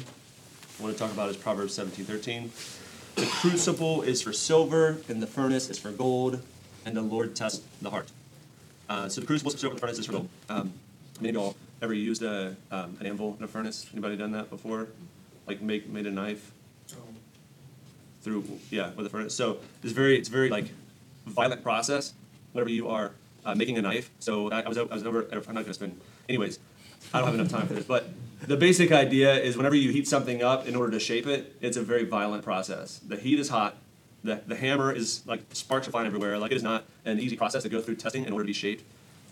I 0.79 0.83
want 0.83 0.93
to 0.93 0.99
talk 0.99 1.11
about 1.11 1.29
is 1.29 1.37
Proverbs 1.37 1.73
17 1.73 2.05
13. 2.05 2.51
The 3.15 3.25
crucible 3.27 4.01
is 4.01 4.21
for 4.21 4.33
silver, 4.33 4.97
and 5.07 5.23
the 5.23 5.27
furnace 5.27 5.69
is 5.69 5.79
for 5.79 5.91
gold, 5.91 6.41
and 6.85 6.97
the 6.97 7.01
Lord 7.01 7.33
tests 7.33 7.63
the 7.81 7.89
heart. 7.89 8.11
Uh, 8.89 9.07
so 9.07 9.21
the 9.21 9.27
crucible 9.27 9.51
is 9.51 9.55
for 9.55 9.59
silver, 9.61 9.75
the 9.75 9.81
furnace 9.81 9.99
is 9.99 10.05
for 10.05 10.11
gold. 10.11 10.29
Um, 10.49 10.73
many 11.21 11.29
of 11.29 11.35
y'all 11.35 11.55
ever 11.81 11.93
used 11.93 12.23
a, 12.23 12.57
um, 12.71 12.97
an 12.99 13.05
anvil 13.05 13.35
in 13.37 13.45
a 13.45 13.47
furnace? 13.47 13.87
Anybody 13.93 14.17
done 14.17 14.33
that 14.33 14.49
before? 14.49 14.89
Like 15.47 15.61
make 15.61 15.87
made 15.87 16.07
a 16.07 16.11
knife 16.11 16.51
through 18.25 18.43
yeah 18.71 18.91
with 18.95 19.05
a 19.05 19.09
furnace. 19.09 19.33
So 19.33 19.59
it's 19.83 19.93
very 19.93 20.17
it's 20.17 20.27
very 20.27 20.49
like 20.49 20.65
violent 21.25 21.63
process 21.63 22.13
whenever 22.51 22.71
you 22.71 22.89
are 22.89 23.11
uh, 23.45 23.55
making 23.55 23.77
a 23.77 23.81
knife. 23.81 24.09
So 24.19 24.51
I, 24.51 24.61
I 24.61 24.67
was 24.67 24.77
I 24.77 24.83
was 24.83 25.05
over. 25.05 25.27
I'm 25.31 25.55
not 25.55 25.63
gonna 25.63 25.73
spend. 25.73 26.01
Anyways, 26.27 26.59
I 27.13 27.19
don't 27.19 27.27
have 27.27 27.35
enough 27.35 27.51
time 27.51 27.67
for 27.67 27.75
this, 27.75 27.85
but 27.85 28.09
the 28.41 28.57
basic 28.57 28.91
idea 28.91 29.33
is 29.35 29.55
whenever 29.55 29.75
you 29.75 29.91
heat 29.91 30.07
something 30.07 30.43
up 30.43 30.67
in 30.67 30.75
order 30.75 30.91
to 30.91 30.99
shape 30.99 31.27
it, 31.27 31.55
it's 31.61 31.77
a 31.77 31.83
very 31.83 32.03
violent 32.03 32.43
process. 32.43 32.99
The 32.99 33.15
heat 33.15 33.39
is 33.39 33.49
hot. 33.49 33.77
The, 34.23 34.41
the 34.47 34.55
hammer 34.55 34.91
is 34.91 35.25
like 35.27 35.41
sparks 35.53 35.87
are 35.87 35.91
flying 35.91 36.07
everywhere. 36.07 36.37
Like 36.39 36.51
it 36.51 36.55
is 36.55 36.63
not 36.63 36.85
an 37.05 37.19
easy 37.19 37.37
process 37.37 37.61
to 37.61 37.69
go 37.69 37.79
through 37.79 37.95
testing 37.95 38.25
in 38.25 38.33
order 38.33 38.43
to 38.43 38.47
be 38.47 38.53
shaped 38.53 38.83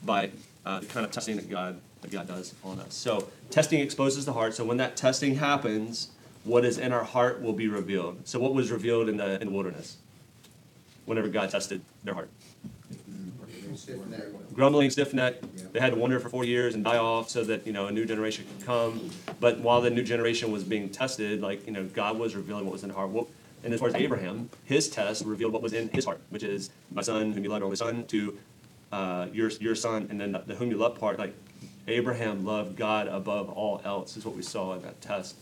by 0.05 0.29
uh, 0.65 0.81
the 0.81 0.85
kind 0.85 1.03
of 1.03 1.12
testing 1.12 1.35
that 1.35 1.50
God 1.50 1.79
that 2.01 2.12
God 2.12 2.27
does 2.27 2.53
on 2.63 2.79
us. 2.79 2.93
So 2.93 3.29
testing 3.50 3.79
exposes 3.79 4.25
the 4.25 4.33
heart. 4.33 4.53
So 4.53 4.63
when 4.63 4.77
that 4.77 4.95
testing 4.95 5.35
happens, 5.35 6.09
what 6.43 6.65
is 6.65 6.77
in 6.77 6.91
our 6.91 7.03
heart 7.03 7.41
will 7.41 7.53
be 7.53 7.67
revealed. 7.67 8.27
So 8.27 8.39
what 8.39 8.53
was 8.53 8.71
revealed 8.71 9.09
in 9.09 9.17
the 9.17 9.39
in 9.41 9.47
the 9.47 9.53
wilderness? 9.53 9.97
Whenever 11.05 11.27
God 11.27 11.50
tested 11.50 11.81
their 12.03 12.13
heart. 12.13 12.29
Grumbling, 14.53 14.89
stiff 14.89 15.13
necked. 15.13 15.73
They 15.73 15.79
had 15.79 15.93
to 15.93 16.00
wander 16.00 16.19
for 16.19 16.29
four 16.29 16.45
years 16.45 16.75
and 16.75 16.83
die 16.83 16.97
off 16.97 17.29
so 17.29 17.43
that, 17.43 17.65
you 17.65 17.73
know, 17.73 17.88
a 17.88 17.91
new 17.91 18.05
generation 18.05 18.45
could 18.45 18.65
come. 18.65 19.09
But 19.39 19.59
while 19.59 19.81
the 19.81 19.89
new 19.89 20.03
generation 20.03 20.51
was 20.51 20.63
being 20.63 20.89
tested, 20.89 21.41
like, 21.41 21.65
you 21.65 21.73
know, 21.73 21.85
God 21.85 22.19
was 22.19 22.35
revealing 22.35 22.65
what 22.65 22.73
was 22.73 22.83
in 22.83 22.89
the 22.89 22.95
heart. 22.95 23.09
Well, 23.09 23.27
and 23.63 23.73
as 23.73 23.79
far 23.79 23.89
as 23.89 23.95
Abraham, 23.95 24.50
his 24.63 24.89
test 24.89 25.25
revealed 25.25 25.53
what 25.53 25.62
was 25.62 25.73
in 25.73 25.89
his 25.89 26.05
heart, 26.05 26.21
which 26.29 26.43
is 26.43 26.69
my 26.91 27.01
son, 27.01 27.31
whom 27.31 27.43
you 27.43 27.50
love, 27.50 27.63
or 27.63 27.69
my 27.69 27.75
son, 27.75 28.05
to 28.07 28.38
uh, 28.91 29.27
your, 29.33 29.50
your 29.50 29.75
son, 29.75 30.07
and 30.09 30.21
then 30.21 30.33
the, 30.33 30.39
the 30.39 30.55
whom 30.55 30.69
you 30.69 30.77
love 30.77 31.00
part. 31.00 31.17
Like, 31.17 31.33
Abraham 31.88 32.45
loved 32.45 32.75
God 32.77 33.07
above 33.07 33.50
all 33.50 33.81
else, 33.83 34.17
is 34.17 34.25
what 34.25 34.35
we 34.35 34.43
saw 34.43 34.73
in 34.73 34.81
that 34.83 35.01
test. 35.01 35.35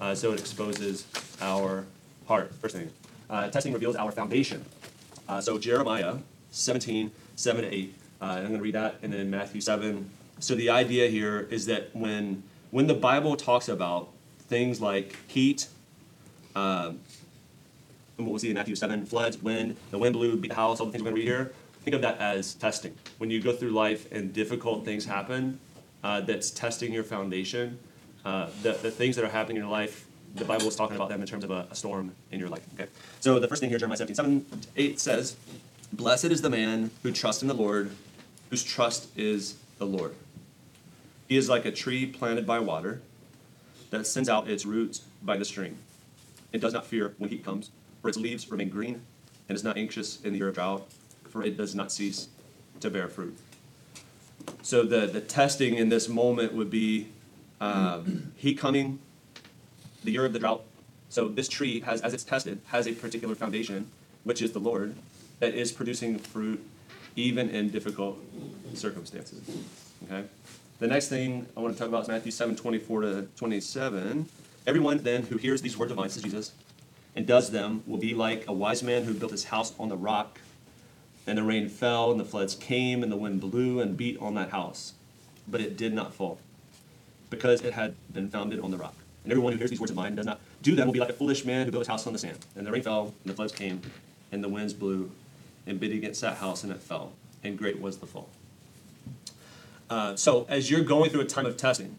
Uh, 0.00 0.14
so 0.14 0.32
it 0.32 0.40
exposes 0.40 1.06
our 1.40 1.86
heart. 2.26 2.54
First 2.54 2.76
thing, 2.76 2.90
uh, 3.30 3.48
testing 3.50 3.72
reveals 3.72 3.96
our 3.96 4.12
foundation. 4.12 4.64
Uh, 5.28 5.40
so 5.40 5.58
Jeremiah 5.58 6.16
17, 6.50 7.10
7 7.36 7.62
to 7.62 7.74
8. 7.74 7.94
Uh, 8.20 8.24
and 8.24 8.38
I'm 8.38 8.46
going 8.46 8.58
to 8.58 8.62
read 8.62 8.74
that, 8.74 8.96
and 9.02 9.12
then 9.12 9.30
Matthew 9.30 9.60
7. 9.60 10.10
So 10.40 10.54
the 10.54 10.70
idea 10.70 11.08
here 11.08 11.46
is 11.50 11.66
that 11.66 11.94
when 11.94 12.42
when 12.70 12.86
the 12.86 12.94
Bible 12.94 13.34
talks 13.36 13.68
about 13.68 14.10
things 14.48 14.80
like 14.80 15.16
heat, 15.26 15.68
um, 16.54 17.00
and 18.18 18.26
what 18.26 18.34
we 18.34 18.38
see 18.38 18.48
in 18.50 18.54
Matthew 18.54 18.74
7, 18.74 19.06
floods, 19.06 19.38
wind, 19.38 19.76
the 19.90 19.98
wind 19.98 20.12
blew, 20.12 20.36
beat 20.36 20.48
the 20.48 20.54
house, 20.54 20.80
all 20.80 20.86
the 20.86 20.92
things 20.92 21.02
we're 21.02 21.10
going 21.10 21.22
to 21.22 21.30
read 21.30 21.36
here, 21.36 21.52
think 21.82 21.94
of 21.94 22.02
that 22.02 22.18
as 22.18 22.54
testing. 22.54 22.94
When 23.16 23.30
you 23.30 23.40
go 23.40 23.52
through 23.52 23.70
life 23.70 24.10
and 24.12 24.34
difficult 24.34 24.84
things 24.84 25.06
happen, 25.06 25.60
uh, 26.04 26.20
that's 26.20 26.50
testing 26.50 26.92
your 26.92 27.04
foundation. 27.04 27.78
Uh, 28.28 28.50
the, 28.62 28.72
the 28.72 28.90
things 28.90 29.16
that 29.16 29.24
are 29.24 29.30
happening 29.30 29.56
in 29.56 29.62
your 29.62 29.72
life, 29.72 30.06
the 30.34 30.44
Bible 30.44 30.68
is 30.68 30.76
talking 30.76 30.96
about 30.96 31.08
them 31.08 31.22
in 31.22 31.26
terms 31.26 31.44
of 31.44 31.50
a, 31.50 31.66
a 31.70 31.74
storm 31.74 32.12
in 32.30 32.38
your 32.38 32.50
life. 32.50 32.62
Okay. 32.74 32.90
So 33.20 33.38
the 33.38 33.48
first 33.48 33.60
thing 33.60 33.70
here, 33.70 33.78
Jeremiah 33.78 33.96
17, 33.96 34.14
7, 34.14 34.46
8 34.76 35.00
says, 35.00 35.36
Blessed 35.94 36.26
is 36.26 36.42
the 36.42 36.50
man 36.50 36.90
who 37.02 37.10
trusts 37.10 37.40
in 37.40 37.48
the 37.48 37.54
Lord, 37.54 37.90
whose 38.50 38.62
trust 38.62 39.08
is 39.16 39.56
the 39.78 39.86
Lord. 39.86 40.14
He 41.26 41.38
is 41.38 41.48
like 41.48 41.64
a 41.64 41.72
tree 41.72 42.04
planted 42.04 42.46
by 42.46 42.58
water 42.58 43.00
that 43.88 44.06
sends 44.06 44.28
out 44.28 44.46
its 44.46 44.66
roots 44.66 45.04
by 45.22 45.38
the 45.38 45.46
stream. 45.46 45.78
It 46.52 46.60
does 46.60 46.74
not 46.74 46.84
fear 46.84 47.14
when 47.16 47.30
heat 47.30 47.42
comes, 47.42 47.70
for 48.02 48.10
its 48.10 48.18
leaves 48.18 48.50
remain 48.50 48.68
green, 48.68 49.00
and 49.48 49.56
is 49.56 49.64
not 49.64 49.78
anxious 49.78 50.20
in 50.20 50.32
the 50.32 50.38
year 50.38 50.48
of 50.48 50.54
drought, 50.54 50.86
for 51.30 51.42
it 51.42 51.56
does 51.56 51.74
not 51.74 51.90
cease 51.90 52.28
to 52.80 52.90
bear 52.90 53.08
fruit. 53.08 53.38
So 54.60 54.82
the, 54.82 55.06
the 55.06 55.22
testing 55.22 55.76
in 55.76 55.88
this 55.88 56.10
moment 56.10 56.52
would 56.52 56.68
be 56.68 57.08
um, 57.60 58.32
heat 58.36 58.58
coming, 58.58 58.98
the 60.04 60.12
year 60.12 60.24
of 60.24 60.32
the 60.32 60.38
drought. 60.38 60.64
So 61.08 61.28
this 61.28 61.48
tree 61.48 61.80
has, 61.80 62.00
as 62.02 62.14
it's 62.14 62.24
tested, 62.24 62.60
has 62.66 62.86
a 62.86 62.92
particular 62.92 63.34
foundation, 63.34 63.90
which 64.24 64.42
is 64.42 64.52
the 64.52 64.58
Lord, 64.58 64.94
that 65.40 65.54
is 65.54 65.72
producing 65.72 66.18
fruit 66.18 66.64
even 67.16 67.50
in 67.50 67.70
difficult 67.70 68.18
circumstances. 68.74 69.40
Okay? 70.04 70.24
The 70.78 70.86
next 70.86 71.08
thing 71.08 71.46
I 71.56 71.60
want 71.60 71.74
to 71.74 71.78
talk 71.78 71.88
about 71.88 72.02
is 72.02 72.08
Matthew 72.08 72.30
7, 72.30 72.54
24 72.54 73.00
to 73.00 73.28
27. 73.36 74.28
Everyone 74.66 74.98
then 74.98 75.24
who 75.24 75.36
hears 75.36 75.62
these 75.62 75.76
words 75.76 75.90
of 75.90 75.98
mine, 75.98 76.10
says 76.10 76.22
Jesus, 76.22 76.52
and 77.16 77.26
does 77.26 77.50
them 77.50 77.82
will 77.86 77.98
be 77.98 78.14
like 78.14 78.46
a 78.46 78.52
wise 78.52 78.82
man 78.82 79.04
who 79.04 79.14
built 79.14 79.32
his 79.32 79.44
house 79.44 79.74
on 79.78 79.88
the 79.88 79.96
rock. 79.96 80.40
And 81.26 81.36
the 81.36 81.42
rain 81.42 81.68
fell, 81.68 82.10
and 82.10 82.20
the 82.20 82.24
floods 82.24 82.54
came, 82.54 83.02
and 83.02 83.10
the 83.10 83.16
wind 83.16 83.40
blew 83.40 83.80
and 83.80 83.96
beat 83.96 84.18
on 84.18 84.34
that 84.36 84.50
house. 84.50 84.94
But 85.46 85.60
it 85.60 85.76
did 85.76 85.92
not 85.92 86.14
fall, 86.14 86.38
because 87.30 87.62
it 87.62 87.74
had 87.74 87.94
been 88.12 88.28
founded 88.28 88.60
on 88.60 88.70
the 88.70 88.78
rock. 88.78 88.94
And 89.24 89.32
everyone 89.32 89.52
who 89.52 89.58
hears 89.58 89.70
these 89.70 89.80
words 89.80 89.90
of 89.90 89.96
mine 89.96 90.08
and 90.08 90.16
does 90.16 90.26
not 90.26 90.40
do 90.62 90.74
them 90.74 90.86
will 90.86 90.92
be 90.92 91.00
like 91.00 91.10
a 91.10 91.14
foolish 91.14 91.44
man 91.44 91.66
who 91.66 91.72
built 91.72 91.82
his 91.82 91.88
house 91.88 92.06
on 92.06 92.12
the 92.12 92.18
sand. 92.18 92.38
And 92.56 92.66
the 92.66 92.72
rain 92.72 92.82
fell, 92.82 93.14
and 93.24 93.32
the 93.32 93.34
floods 93.34 93.52
came, 93.52 93.82
and 94.32 94.42
the 94.42 94.48
winds 94.48 94.72
blew 94.72 95.10
and 95.66 95.78
beat 95.78 95.92
against 95.92 96.20
that 96.22 96.38
house, 96.38 96.62
and 96.62 96.72
it 96.72 96.80
fell. 96.80 97.12
And 97.44 97.58
great 97.58 97.80
was 97.80 97.98
the 97.98 98.06
fall. 98.06 98.30
Uh, 99.90 100.16
so 100.16 100.46
as 100.48 100.70
you're 100.70 100.82
going 100.82 101.10
through 101.10 101.20
a 101.20 101.26
time 101.26 101.46
of 101.46 101.56
testing, 101.56 101.96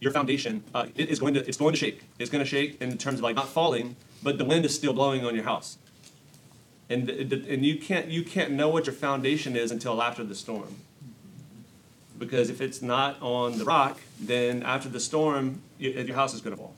your 0.00 0.12
foundation 0.12 0.62
uh, 0.74 0.86
it 0.94 1.08
is 1.08 1.18
going 1.18 1.34
to 1.34 1.46
it's 1.46 1.56
going 1.56 1.72
to 1.72 1.78
shake. 1.78 2.02
It's 2.18 2.30
going 2.30 2.44
to 2.44 2.48
shake 2.48 2.80
in 2.80 2.96
terms 2.98 3.18
of 3.18 3.22
like 3.22 3.36
not 3.36 3.48
falling, 3.48 3.96
but 4.22 4.38
the 4.38 4.44
wind 4.44 4.64
is 4.64 4.74
still 4.74 4.92
blowing 4.92 5.24
on 5.24 5.34
your 5.34 5.44
house. 5.44 5.78
And 6.88 7.08
and 7.08 7.64
you 7.64 7.78
can't 7.78 8.08
you 8.08 8.22
can't 8.22 8.52
know 8.52 8.68
what 8.68 8.86
your 8.86 8.94
foundation 8.94 9.56
is 9.56 9.70
until 9.70 10.02
after 10.02 10.22
the 10.22 10.34
storm. 10.34 10.76
Because 12.18 12.50
if 12.50 12.60
it's 12.60 12.82
not 12.82 13.20
on 13.20 13.58
the 13.58 13.64
rock, 13.64 14.00
then 14.20 14.62
after 14.62 14.88
the 14.88 15.00
storm, 15.00 15.62
you, 15.78 15.90
your 15.90 16.16
house 16.16 16.34
is 16.34 16.40
going 16.40 16.56
to 16.56 16.62
fall. 16.62 16.74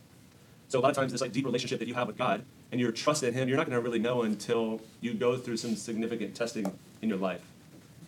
So 0.68 0.78
a 0.78 0.80
lot 0.80 0.90
of 0.90 0.96
times 0.96 1.12
this 1.12 1.20
like 1.20 1.32
deep 1.32 1.44
relationship 1.44 1.78
that 1.78 1.88
you 1.88 1.94
have 1.94 2.06
with 2.06 2.18
God 2.18 2.44
and 2.70 2.80
your 2.80 2.92
trust 2.92 3.22
in 3.22 3.32
Him, 3.32 3.48
you're 3.48 3.56
not 3.56 3.66
going 3.66 3.76
to 3.76 3.82
really 3.82 3.98
know 3.98 4.22
until 4.22 4.80
you 5.00 5.14
go 5.14 5.36
through 5.36 5.56
some 5.56 5.76
significant 5.76 6.34
testing 6.34 6.78
in 7.00 7.08
your 7.08 7.18
life. 7.18 7.40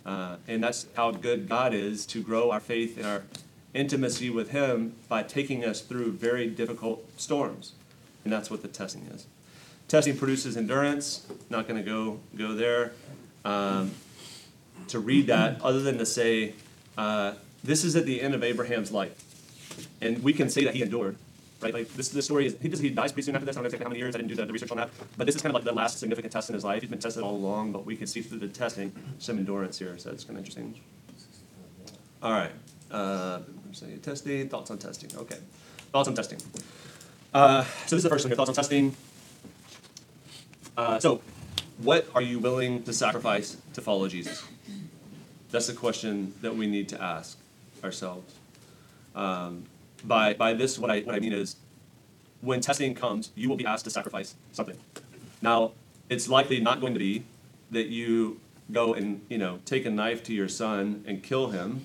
Uh, 0.05 0.37
and 0.49 0.63
that's 0.63 0.87
how 0.95 1.11
good 1.11 1.49
God 1.49 1.73
is 1.73 2.05
to 2.07 2.23
grow 2.23 2.51
our 2.51 2.61
faith 2.61 2.97
and 2.97 3.07
our 3.07 3.23
intimacy 3.73 4.29
with 4.29 4.51
Him 4.51 4.95
by 5.09 5.23
taking 5.23 5.65
us 5.65 5.81
through 5.81 6.13
very 6.13 6.49
difficult 6.49 7.09
storms. 7.19 7.73
And 8.25 8.33
that's 8.33 8.51
what 8.51 8.63
the 8.63 8.69
testing 8.69 9.07
is. 9.07 9.27
Testing 9.89 10.17
produces 10.17 10.57
endurance. 10.57 11.27
Not 11.49 11.67
going 11.67 11.83
to 11.83 11.89
go 11.89 12.21
go 12.37 12.55
there. 12.55 12.93
Um, 13.45 13.93
to 14.89 14.99
read 14.99 15.27
that, 15.29 15.61
other 15.63 15.81
than 15.81 15.99
to 15.99 16.07
say, 16.07 16.55
uh, 16.97 17.35
this 17.63 17.85
is 17.85 17.97
at 17.97 18.07
the 18.07 18.21
end 18.21 18.35
of 18.35 18.43
Abraham's 18.43 18.93
life, 18.93 19.23
and 20.01 20.23
we 20.23 20.33
can 20.33 20.49
say 20.49 20.65
that 20.65 20.75
he 20.75 20.83
endured. 20.83 21.17
Right, 21.61 21.75
like 21.75 21.93
this, 21.93 22.09
this 22.09 22.25
story 22.25 22.47
is 22.47 22.57
he, 22.63 22.69
does, 22.69 22.81
he 22.81 22.89
dies 22.89 23.13
pretty 23.13 23.27
soon 23.27 23.35
after 23.35 23.45
this. 23.45 23.55
I'm 23.55 23.63
not 23.63 23.69
gonna 23.69 23.79
take 23.79 23.83
how 23.83 23.91
many 23.91 24.01
years. 24.01 24.15
I 24.15 24.19
didn't 24.19 24.31
do 24.31 24.35
the, 24.35 24.47
the 24.47 24.53
research 24.53 24.71
on 24.71 24.79
that, 24.79 24.89
but 25.19 25.27
this 25.27 25.37
is 25.37 25.43
kind 25.43 25.55
of 25.55 25.57
like 25.57 25.65
the 25.65 25.79
last 25.79 25.99
significant 25.99 26.33
test 26.33 26.49
in 26.49 26.55
his 26.55 26.65
life. 26.65 26.81
He's 26.81 26.89
been 26.89 26.99
tested 26.99 27.23
all 27.23 27.37
along, 27.37 27.73
but 27.73 27.85
we 27.85 27.97
can 27.97 28.07
see 28.07 28.23
through 28.23 28.39
the 28.39 28.49
testing 28.49 28.93
some 29.19 29.37
endurance 29.37 29.79
here. 29.79 29.99
So 29.99 30.11
it's 30.11 30.25
kind 30.25 30.39
of 30.39 30.45
interesting. 30.45 30.81
All 32.23 32.33
right. 32.33 32.53
Uh, 32.91 33.41
say 33.73 33.97
testing. 33.99 34.49
Thoughts 34.49 34.71
on 34.71 34.79
testing. 34.79 35.11
Okay. 35.19 35.37
Thoughts 35.93 36.09
on 36.09 36.15
testing. 36.15 36.39
Uh, 37.35 37.63
so 37.65 37.97
this 37.97 37.99
is 37.99 38.03
the 38.05 38.09
first 38.09 38.25
one 38.25 38.31
here. 38.31 38.37
Thoughts 38.37 38.49
on 38.49 38.55
testing. 38.55 38.97
Uh, 40.77 40.99
so, 40.99 41.21
what 41.79 42.09
are 42.15 42.23
you 42.23 42.39
willing 42.39 42.83
to 42.85 42.93
sacrifice 42.93 43.57
to 43.75 43.81
follow 43.81 44.09
Jesus? 44.09 44.43
That's 45.51 45.67
the 45.67 45.75
question 45.75 46.35
that 46.43 46.55
we 46.55 46.67
need 46.67 46.89
to 46.91 47.03
ask 47.03 47.39
ourselves. 47.83 48.35
Um, 49.15 49.65
by 50.05 50.35
by 50.35 50.55
this, 50.55 50.79
what 50.79 50.91
I 50.91 51.01
what 51.01 51.15
I 51.15 51.21
mean 51.21 51.33
is, 51.33 51.57
when 52.41 52.61
testing 52.61 52.95
comes, 52.95 53.31
you 53.35 53.49
will 53.49 53.57
be 53.57 53.67
asked 53.67 53.85
to 53.85 53.91
sacrifice 53.91 54.35
something. 54.53 54.79
Now, 55.43 55.73
it's 56.09 56.29
likely 56.29 56.61
not 56.61 56.81
going 56.81 56.93
to 56.93 56.99
be 56.99 57.25
that 57.71 57.87
you 57.87 58.41
go 58.73 58.95
and 58.95 59.21
you 59.29 59.39
know 59.39 59.61
take 59.65 59.85
a 59.87 59.91
knife 59.91 60.23
to 60.25 60.35
your 60.35 60.49
son 60.49 61.03
and 61.07 61.23
kill 61.23 61.49
him 61.49 61.85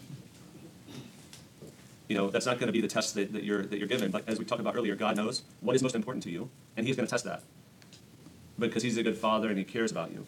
you 2.07 2.15
know 2.15 2.29
that's 2.29 2.45
not 2.45 2.59
going 2.59 2.67
to 2.67 2.73
be 2.73 2.81
the 2.81 2.87
test 2.87 3.15
that, 3.15 3.33
that 3.33 3.43
you're 3.43 3.63
that 3.65 3.79
you're 3.79 3.87
given 3.87 4.11
but 4.11 4.23
as 4.27 4.37
we 4.37 4.45
talked 4.45 4.61
about 4.61 4.75
earlier 4.75 4.95
god 4.95 5.15
knows 5.15 5.43
what 5.61 5.75
is 5.75 5.81
most 5.81 5.95
important 5.95 6.23
to 6.23 6.29
you 6.29 6.49
and 6.77 6.85
he's 6.85 6.95
going 6.95 7.05
to 7.05 7.09
test 7.09 7.25
that 7.25 7.41
because 8.59 8.83
he's 8.83 8.97
a 8.97 9.03
good 9.03 9.17
father 9.17 9.49
and 9.49 9.57
he 9.57 9.63
cares 9.63 9.91
about 9.91 10.11
you 10.11 10.25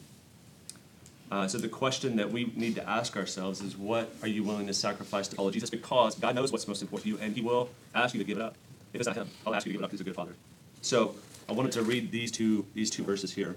uh, 1.32 1.48
so 1.48 1.58
the 1.58 1.70
question 1.70 2.16
that 2.16 2.32
we 2.32 2.52
need 2.56 2.76
to 2.76 2.90
ask 2.90 3.16
ourselves 3.18 3.62
is 3.62 3.78
what 3.78 4.14
are 4.22 4.28
you 4.28 4.44
willing 4.44 4.68
to 4.68 4.74
sacrifice 4.74 5.28
to 5.28 5.36
follow 5.36 5.52
jesus 5.52 5.70
because 5.70 6.16
god 6.16 6.36
knows 6.36 6.52
what's 6.52 6.68
most 6.68 6.82
important 6.82 7.04
to 7.04 7.10
you 7.10 7.18
and 7.26 7.36
he 7.36 7.42
will 7.42 7.70
ask 7.96 8.14
you 8.14 8.20
to 8.20 8.26
give 8.26 8.38
it 8.38 8.44
up 8.44 8.56
if 8.94 9.02
it's 9.02 9.08
not 9.08 9.16
him 9.16 9.30
i'll 9.46 9.54
ask 9.54 9.66
you 9.66 9.72
to 9.72 9.78
give 9.78 9.82
it 9.82 9.86
up 9.86 9.92
he's 9.92 10.02
a 10.02 10.04
good 10.04 10.16
father 10.16 10.34
so 10.82 11.16
i 11.50 11.52
wanted 11.52 11.72
to 11.72 11.82
read 11.82 12.12
these 12.12 12.32
two 12.32 12.66
these 12.74 12.90
two 12.90 13.04
verses 13.04 13.34
here 13.34 13.56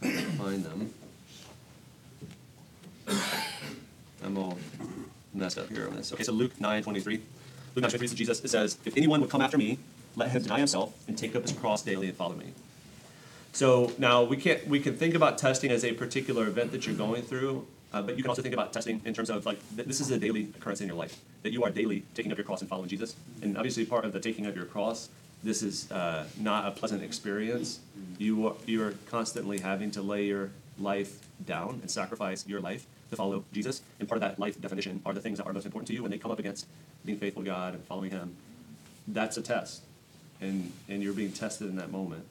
find 0.00 0.64
them 0.64 0.92
i'm 4.24 4.38
all 4.38 4.58
messed 5.34 5.58
up 5.58 5.68
here 5.68 5.86
on 5.88 5.96
this. 5.96 6.12
Okay, 6.12 6.22
so 6.22 6.32
Luke 6.32 6.58
9 6.60 6.82
23. 6.82 7.14
Luke 7.14 7.82
9 7.82 7.90
23 7.90 8.16
Jesus, 8.16 8.40
it 8.44 8.48
says, 8.48 8.78
If 8.84 8.96
anyone 8.96 9.20
would 9.20 9.30
come 9.30 9.40
after 9.40 9.58
me, 9.58 9.78
let 10.16 10.30
him 10.30 10.42
deny 10.42 10.58
himself 10.58 10.94
and 11.08 11.18
take 11.18 11.34
up 11.34 11.42
his 11.42 11.52
cross 11.52 11.82
daily 11.82 12.08
and 12.08 12.16
follow 12.16 12.36
me. 12.36 12.52
So 13.54 13.92
now 13.98 14.24
we 14.24 14.36
can't 14.36 14.66
we 14.66 14.80
can 14.80 14.96
think 14.96 15.14
about 15.14 15.38
testing 15.38 15.70
as 15.70 15.84
a 15.84 15.92
particular 15.92 16.48
event 16.48 16.72
that 16.72 16.86
you're 16.86 16.96
going 16.96 17.22
through, 17.22 17.64
uh, 17.92 18.02
but 18.02 18.16
you 18.16 18.22
can 18.24 18.28
also 18.28 18.42
think 18.42 18.52
about 18.52 18.72
testing 18.72 19.00
in 19.04 19.14
terms 19.14 19.30
of 19.30 19.46
like 19.46 19.60
th- 19.76 19.86
this 19.86 20.00
is 20.00 20.10
a 20.10 20.18
daily 20.18 20.48
occurrence 20.56 20.80
in 20.80 20.88
your 20.88 20.96
life 20.96 21.20
that 21.44 21.52
you 21.52 21.62
are 21.62 21.70
daily 21.70 22.04
taking 22.14 22.32
up 22.32 22.36
your 22.36 22.44
cross 22.44 22.62
and 22.62 22.68
following 22.68 22.88
Jesus. 22.88 23.14
And 23.42 23.56
obviously, 23.56 23.86
part 23.86 24.04
of 24.04 24.12
the 24.12 24.18
taking 24.18 24.46
of 24.46 24.56
your 24.56 24.64
cross, 24.64 25.08
this 25.44 25.62
is 25.62 25.88
uh, 25.92 26.26
not 26.40 26.66
a 26.66 26.72
pleasant 26.72 27.04
experience. 27.04 27.78
You 28.18 28.48
are, 28.48 28.54
you 28.66 28.82
are 28.82 28.94
constantly 29.06 29.60
having 29.60 29.92
to 29.92 30.02
lay 30.02 30.24
your 30.24 30.50
life 30.80 31.28
down 31.46 31.78
and 31.80 31.88
sacrifice 31.88 32.44
your 32.48 32.60
life 32.60 32.88
to 33.10 33.16
follow 33.16 33.44
Jesus. 33.52 33.82
And 34.00 34.08
part 34.08 34.20
of 34.20 34.28
that 34.28 34.40
life 34.40 34.60
definition 34.60 35.00
are 35.06 35.12
the 35.12 35.20
things 35.20 35.38
that 35.38 35.46
are 35.46 35.52
most 35.52 35.64
important 35.64 35.86
to 35.88 35.94
you 35.94 36.02
when 36.02 36.10
they 36.10 36.18
come 36.18 36.32
up 36.32 36.40
against 36.40 36.66
being 37.04 37.18
faithful 37.18 37.44
to 37.44 37.50
God 37.50 37.74
and 37.74 37.84
following 37.84 38.10
Him. 38.10 38.34
That's 39.06 39.36
a 39.36 39.42
test. 39.42 39.82
And, 40.40 40.72
and 40.88 41.04
you're 41.04 41.12
being 41.12 41.30
tested 41.30 41.68
in 41.68 41.76
that 41.76 41.92
moment. 41.92 42.26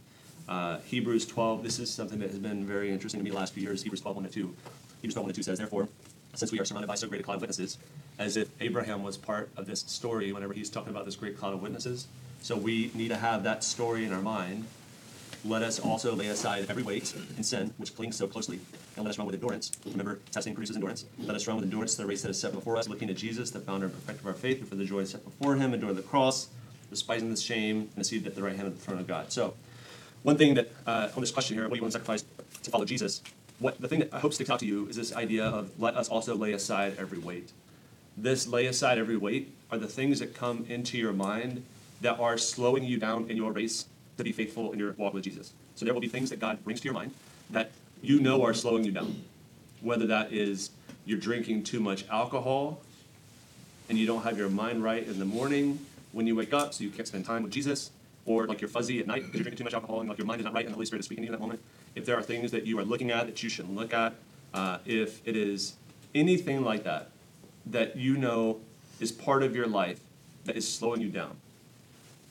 Uh, 0.47 0.79
Hebrews 0.79 1.25
12, 1.25 1.63
this 1.63 1.79
is 1.79 1.89
something 1.89 2.19
that 2.19 2.29
has 2.29 2.39
been 2.39 2.65
very 2.65 2.91
interesting 2.91 3.19
to 3.19 3.23
me 3.23 3.29
the 3.29 3.37
last 3.37 3.53
few 3.53 3.63
years. 3.63 3.81
Hebrews 3.83 4.01
12, 4.01 4.15
1 4.17 4.25
to 4.25 4.31
2. 4.31 4.55
Hebrews 5.01 5.13
12, 5.13 5.25
1 5.25 5.33
to 5.33 5.35
2 5.35 5.43
says, 5.43 5.57
Therefore, 5.57 5.87
since 6.35 6.51
we 6.51 6.59
are 6.59 6.65
surrounded 6.65 6.87
by 6.87 6.95
so 6.95 7.07
great 7.07 7.21
a 7.21 7.23
cloud 7.23 7.35
of 7.35 7.41
witnesses, 7.41 7.77
as 8.19 8.37
if 8.37 8.49
Abraham 8.59 9.03
was 9.03 9.17
part 9.17 9.49
of 9.55 9.65
this 9.65 9.81
story 9.81 10.31
whenever 10.31 10.53
he's 10.53 10.69
talking 10.69 10.89
about 10.89 11.05
this 11.05 11.15
great 11.15 11.37
cloud 11.37 11.53
of 11.53 11.61
witnesses. 11.61 12.07
So 12.41 12.57
we 12.57 12.91
need 12.93 13.09
to 13.09 13.15
have 13.15 13.43
that 13.43 13.63
story 13.63 14.05
in 14.05 14.11
our 14.11 14.21
mind. 14.21 14.65
Let 15.45 15.61
us 15.61 15.79
also 15.79 16.15
lay 16.15 16.27
aside 16.27 16.65
every 16.69 16.83
weight 16.83 17.13
and 17.35 17.45
sin 17.45 17.73
which 17.77 17.95
clings 17.95 18.15
so 18.15 18.27
closely, 18.27 18.59
and 18.95 19.05
let 19.05 19.11
us 19.11 19.17
run 19.17 19.27
with 19.27 19.35
endurance. 19.35 19.71
Remember, 19.85 20.19
testing 20.31 20.53
produces 20.53 20.77
endurance. 20.77 21.05
Let 21.19 21.35
us 21.35 21.47
run 21.47 21.57
with 21.57 21.65
endurance 21.65 21.95
the 21.95 22.05
race 22.05 22.21
that 22.21 22.29
is 22.29 22.39
set 22.39 22.53
before 22.53 22.77
us, 22.77 22.87
looking 22.87 23.09
to 23.09 23.13
Jesus, 23.13 23.51
the 23.51 23.59
founder 23.59 23.87
and 23.87 23.93
perfecter 23.93 24.21
of 24.21 24.27
our 24.27 24.33
faith, 24.33 24.59
who 24.59 24.65
for 24.65 24.75
the 24.75 24.85
joy 24.85 25.03
set 25.03 25.23
before 25.23 25.55
him 25.55 25.73
endured 25.73 25.97
the 25.97 26.01
cross, 26.01 26.47
despising 26.89 27.29
the 27.29 27.39
shame, 27.39 27.89
and 27.93 28.01
is 28.01 28.07
seated 28.07 28.27
at 28.27 28.35
the 28.35 28.41
right 28.41 28.55
hand 28.55 28.67
of 28.67 28.77
the 28.77 28.83
throne 28.83 28.99
of 28.99 29.07
God. 29.07 29.33
So, 29.33 29.53
one 30.23 30.37
thing 30.37 30.55
that 30.55 30.71
uh, 30.87 31.09
on 31.15 31.21
this 31.21 31.31
question 31.31 31.55
here, 31.55 31.63
what 31.65 31.71
do 31.71 31.77
you 31.77 31.81
want 31.83 31.93
to 31.93 31.99
sacrifice 31.99 32.25
to 32.63 32.71
follow 32.71 32.85
Jesus? 32.85 33.21
What 33.59 33.79
the 33.79 33.87
thing 33.87 33.99
that 33.99 34.13
I 34.13 34.19
hope 34.19 34.33
sticks 34.33 34.49
out 34.49 34.59
to 34.59 34.65
you 34.65 34.87
is 34.87 34.95
this 34.95 35.13
idea 35.13 35.45
of 35.45 35.79
let 35.79 35.95
us 35.95 36.09
also 36.09 36.35
lay 36.35 36.53
aside 36.53 36.95
every 36.97 37.19
weight. 37.19 37.51
This 38.17 38.47
lay 38.47 38.65
aside 38.67 38.97
every 38.97 39.17
weight 39.17 39.53
are 39.71 39.77
the 39.77 39.87
things 39.87 40.19
that 40.19 40.33
come 40.33 40.65
into 40.69 40.97
your 40.97 41.13
mind 41.13 41.63
that 42.01 42.19
are 42.19 42.37
slowing 42.37 42.83
you 42.83 42.97
down 42.97 43.29
in 43.29 43.37
your 43.37 43.51
race 43.51 43.85
to 44.17 44.23
be 44.23 44.31
faithful 44.31 44.71
in 44.71 44.79
your 44.79 44.93
walk 44.93 45.13
with 45.13 45.23
Jesus. 45.23 45.53
So 45.75 45.85
there 45.85 45.93
will 45.93 46.01
be 46.01 46.07
things 46.07 46.29
that 46.29 46.39
God 46.39 46.63
brings 46.63 46.81
to 46.81 46.85
your 46.85 46.93
mind 46.93 47.13
that 47.49 47.71
you 48.01 48.19
know 48.19 48.43
are 48.43 48.53
slowing 48.53 48.83
you 48.83 48.91
down. 48.91 49.23
Whether 49.81 50.07
that 50.07 50.31
is 50.31 50.71
you're 51.05 51.19
drinking 51.19 51.63
too 51.63 51.79
much 51.79 52.07
alcohol 52.09 52.81
and 53.89 53.97
you 53.97 54.05
don't 54.05 54.23
have 54.23 54.37
your 54.37 54.49
mind 54.49 54.83
right 54.83 55.05
in 55.05 55.19
the 55.19 55.25
morning 55.25 55.85
when 56.11 56.27
you 56.27 56.35
wake 56.35 56.53
up, 56.53 56.73
so 56.73 56.83
you 56.83 56.91
can't 56.91 57.07
spend 57.07 57.25
time 57.25 57.43
with 57.43 57.51
Jesus, 57.51 57.91
or 58.25 58.47
like 58.47 58.61
you're 58.61 58.69
fuzzy 58.69 58.99
at 58.99 59.07
night 59.07 59.23
because 59.23 59.35
you're 59.35 59.43
drinking 59.43 59.57
too 59.57 59.63
much 59.63 59.73
alcohol 59.73 59.99
and 59.99 60.09
like 60.09 60.17
your 60.17 60.27
mind 60.27 60.39
is 60.39 60.45
not 60.45 60.53
right 60.53 60.65
and 60.65 60.73
the 60.73 60.75
Holy 60.75 60.85
Spirit 60.85 61.01
is 61.01 61.05
speaking 61.05 61.23
to 61.23 61.27
you 61.27 61.33
in 61.33 61.39
that 61.39 61.41
moment. 61.41 61.61
If 61.95 62.05
there 62.05 62.17
are 62.17 62.21
things 62.21 62.51
that 62.51 62.65
you 62.65 62.79
are 62.79 62.85
looking 62.85 63.11
at 63.11 63.25
that 63.25 63.43
you 63.43 63.49
shouldn't 63.49 63.75
look 63.75 63.93
at, 63.93 64.15
uh, 64.53 64.77
if 64.85 65.25
it 65.27 65.35
is 65.35 65.75
anything 66.15 66.63
like 66.63 66.83
that 66.83 67.09
that 67.65 67.95
you 67.95 68.17
know 68.17 68.59
is 68.99 69.11
part 69.11 69.43
of 69.43 69.55
your 69.55 69.67
life 69.67 69.99
that 70.45 70.55
is 70.55 70.71
slowing 70.71 71.01
you 71.01 71.09
down, 71.09 71.37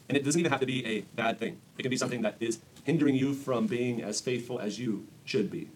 and 0.08 0.16
it 0.16 0.24
doesn't 0.24 0.40
even 0.40 0.50
have 0.50 0.60
to 0.60 0.66
be 0.66 0.84
a 0.86 1.00
bad 1.16 1.38
thing. 1.38 1.58
It 1.78 1.82
can 1.82 1.90
be 1.90 1.96
something 1.96 2.22
that 2.22 2.36
is 2.40 2.60
hindering 2.84 3.14
you 3.14 3.32
from 3.34 3.66
being 3.66 4.02
as 4.02 4.20
faithful 4.20 4.58
as 4.58 4.78
you 4.78 5.06
should 5.24 5.50
be. 5.50 5.68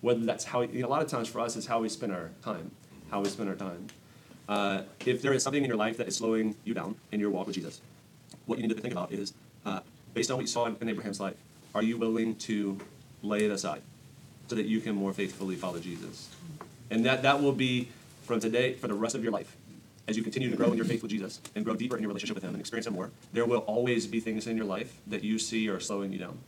Whether 0.00 0.24
that's 0.24 0.44
how, 0.44 0.62
you 0.62 0.82
know, 0.82 0.88
a 0.88 0.90
lot 0.90 1.02
of 1.02 1.08
times 1.08 1.28
for 1.28 1.40
us 1.40 1.56
is 1.56 1.66
how 1.66 1.80
we 1.80 1.88
spend 1.88 2.12
our 2.12 2.30
time, 2.42 2.70
how 3.10 3.20
we 3.20 3.28
spend 3.28 3.48
our 3.48 3.54
time. 3.54 3.86
Uh, 4.48 4.82
if 5.04 5.22
there 5.22 5.32
is 5.32 5.42
something 5.42 5.62
in 5.62 5.68
your 5.68 5.76
life 5.76 5.96
that 5.98 6.08
is 6.08 6.16
slowing 6.16 6.56
you 6.64 6.74
down 6.74 6.96
in 7.12 7.20
your 7.20 7.30
walk 7.30 7.46
with 7.46 7.54
Jesus, 7.54 7.80
what 8.46 8.58
you 8.58 8.66
need 8.66 8.74
to 8.74 8.80
think 8.80 8.92
about 8.92 9.12
is, 9.12 9.32
uh, 9.64 9.80
based 10.14 10.30
on 10.30 10.36
what 10.36 10.42
you 10.42 10.48
saw 10.48 10.66
in 10.66 10.88
Abraham's 10.88 11.20
life, 11.20 11.36
are 11.74 11.82
you 11.82 11.96
willing 11.96 12.36
to 12.36 12.78
lay 13.22 13.44
it 13.44 13.50
aside 13.50 13.82
so 14.48 14.56
that 14.56 14.66
you 14.66 14.80
can 14.80 14.94
more 14.94 15.12
faithfully 15.12 15.56
follow 15.56 15.78
Jesus? 15.78 16.28
And 16.90 17.04
that, 17.06 17.22
that 17.22 17.42
will 17.42 17.52
be 17.52 17.88
from 18.24 18.40
today 18.40 18.74
for 18.74 18.88
the 18.88 18.94
rest 18.94 19.14
of 19.14 19.22
your 19.22 19.32
life. 19.32 19.56
As 20.08 20.16
you 20.16 20.22
continue 20.22 20.50
to 20.50 20.56
grow 20.56 20.70
in 20.72 20.76
your 20.76 20.84
faith 20.84 21.00
with 21.02 21.12
Jesus 21.12 21.40
and 21.54 21.64
grow 21.64 21.74
deeper 21.74 21.96
in 21.96 22.02
your 22.02 22.08
relationship 22.08 22.34
with 22.34 22.44
Him 22.44 22.50
and 22.50 22.60
experience 22.60 22.86
Him 22.86 22.94
more, 22.94 23.10
there 23.32 23.46
will 23.46 23.60
always 23.60 24.06
be 24.06 24.20
things 24.20 24.46
in 24.46 24.56
your 24.56 24.66
life 24.66 24.98
that 25.06 25.22
you 25.22 25.38
see 25.38 25.68
are 25.68 25.80
slowing 25.80 26.12
you 26.12 26.18
down. 26.18 26.38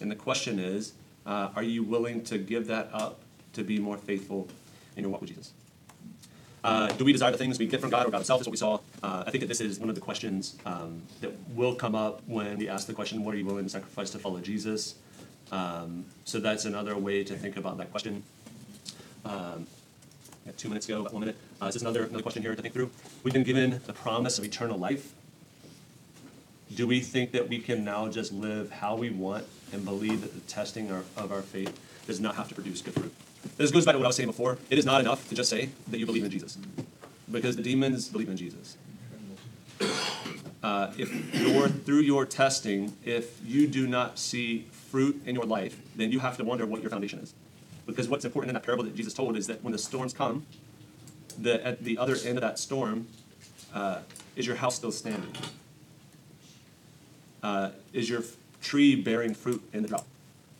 And 0.00 0.10
the 0.10 0.16
question 0.16 0.58
is, 0.58 0.92
uh, 1.24 1.50
are 1.54 1.62
you 1.62 1.82
willing 1.82 2.24
to 2.24 2.36
give 2.36 2.66
that 2.66 2.90
up 2.92 3.20
to 3.54 3.62
be 3.62 3.78
more 3.78 3.96
faithful 3.96 4.48
in 4.96 5.02
your 5.02 5.10
walk 5.10 5.20
with 5.20 5.30
Jesus? 5.30 5.52
Uh, 6.62 6.88
do 6.88 7.04
we 7.04 7.12
desire 7.12 7.30
the 7.30 7.38
things 7.38 7.58
we 7.58 7.66
get 7.66 7.80
from 7.80 7.90
God 7.90 8.06
or 8.06 8.10
God 8.10 8.18
Himself? 8.18 8.40
Is 8.40 8.46
what 8.46 8.52
we 8.52 8.58
saw. 8.58 8.78
Uh, 9.04 9.22
I 9.26 9.30
think 9.30 9.42
that 9.42 9.48
this 9.48 9.60
is 9.60 9.78
one 9.78 9.90
of 9.90 9.94
the 9.94 10.00
questions 10.00 10.56
um, 10.64 11.02
that 11.20 11.30
will 11.50 11.74
come 11.74 11.94
up 11.94 12.22
when 12.26 12.56
we 12.56 12.70
ask 12.70 12.86
the 12.86 12.94
question, 12.94 13.22
"What 13.22 13.34
are 13.34 13.38
you 13.38 13.44
willing 13.44 13.64
to 13.64 13.70
sacrifice 13.70 14.08
to 14.12 14.18
follow 14.18 14.40
Jesus?" 14.40 14.94
Um, 15.52 16.06
so 16.24 16.40
that's 16.40 16.64
another 16.64 16.96
way 16.96 17.22
to 17.22 17.34
think 17.36 17.58
about 17.58 17.76
that 17.76 17.90
question. 17.90 18.22
Um, 19.26 19.66
two 20.56 20.68
minutes 20.68 20.88
ago, 20.88 21.02
one 21.02 21.20
minute. 21.20 21.36
Uh, 21.60 21.66
this 21.66 21.76
is 21.76 21.82
another 21.82 22.04
another 22.04 22.22
question 22.22 22.40
here 22.40 22.54
to 22.54 22.62
think 22.62 22.72
through. 22.72 22.90
We've 23.22 23.34
been 23.34 23.42
given 23.42 23.82
the 23.84 23.92
promise 23.92 24.38
of 24.38 24.44
eternal 24.46 24.78
life. 24.78 25.12
Do 26.74 26.86
we 26.86 27.00
think 27.00 27.32
that 27.32 27.46
we 27.50 27.58
can 27.58 27.84
now 27.84 28.08
just 28.08 28.32
live 28.32 28.70
how 28.70 28.96
we 28.96 29.10
want 29.10 29.44
and 29.74 29.84
believe 29.84 30.22
that 30.22 30.32
the 30.32 30.40
testing 30.50 30.90
of, 30.90 31.04
of 31.18 31.30
our 31.30 31.42
faith 31.42 31.78
does 32.06 32.20
not 32.20 32.36
have 32.36 32.48
to 32.48 32.54
produce 32.54 32.80
good 32.80 32.94
fruit? 32.94 33.12
This 33.58 33.70
goes 33.70 33.84
back 33.84 33.92
to 33.92 33.98
what 33.98 34.06
I 34.06 34.12
was 34.14 34.16
saying 34.16 34.30
before. 34.30 34.56
It 34.70 34.78
is 34.78 34.86
not 34.86 35.02
enough 35.02 35.28
to 35.28 35.34
just 35.34 35.50
say 35.50 35.68
that 35.90 35.98
you 35.98 36.06
believe 36.06 36.24
in 36.24 36.30
Jesus, 36.30 36.56
because 37.30 37.54
the 37.54 37.62
demons 37.62 38.08
believe 38.08 38.30
in 38.30 38.38
Jesus. 38.38 38.78
Uh, 40.64 40.90
if 40.96 41.12
your 41.34 41.68
through 41.68 42.00
your 42.00 42.24
testing, 42.24 42.96
if 43.04 43.38
you 43.44 43.66
do 43.66 43.86
not 43.86 44.18
see 44.18 44.60
fruit 44.90 45.20
in 45.26 45.34
your 45.34 45.44
life, 45.44 45.78
then 45.94 46.10
you 46.10 46.20
have 46.20 46.38
to 46.38 46.44
wonder 46.44 46.64
what 46.64 46.80
your 46.80 46.90
foundation 46.90 47.18
is. 47.18 47.34
Because 47.84 48.08
what's 48.08 48.24
important 48.24 48.48
in 48.48 48.54
that 48.54 48.62
parable 48.62 48.82
that 48.84 48.96
Jesus 48.96 49.12
told 49.12 49.36
is 49.36 49.46
that 49.46 49.62
when 49.62 49.72
the 49.72 49.78
storms 49.78 50.14
come, 50.14 50.46
the, 51.38 51.64
at 51.66 51.84
the 51.84 51.98
other 51.98 52.16
end 52.24 52.38
of 52.38 52.40
that 52.40 52.58
storm, 52.58 53.06
uh, 53.74 53.98
is 54.36 54.46
your 54.46 54.56
house 54.56 54.76
still 54.76 54.90
standing? 54.90 55.34
Uh, 57.42 57.68
is 57.92 58.08
your 58.08 58.22
tree 58.62 58.94
bearing 58.94 59.34
fruit 59.34 59.62
in 59.74 59.82
the 59.82 59.88
drought? 59.88 60.06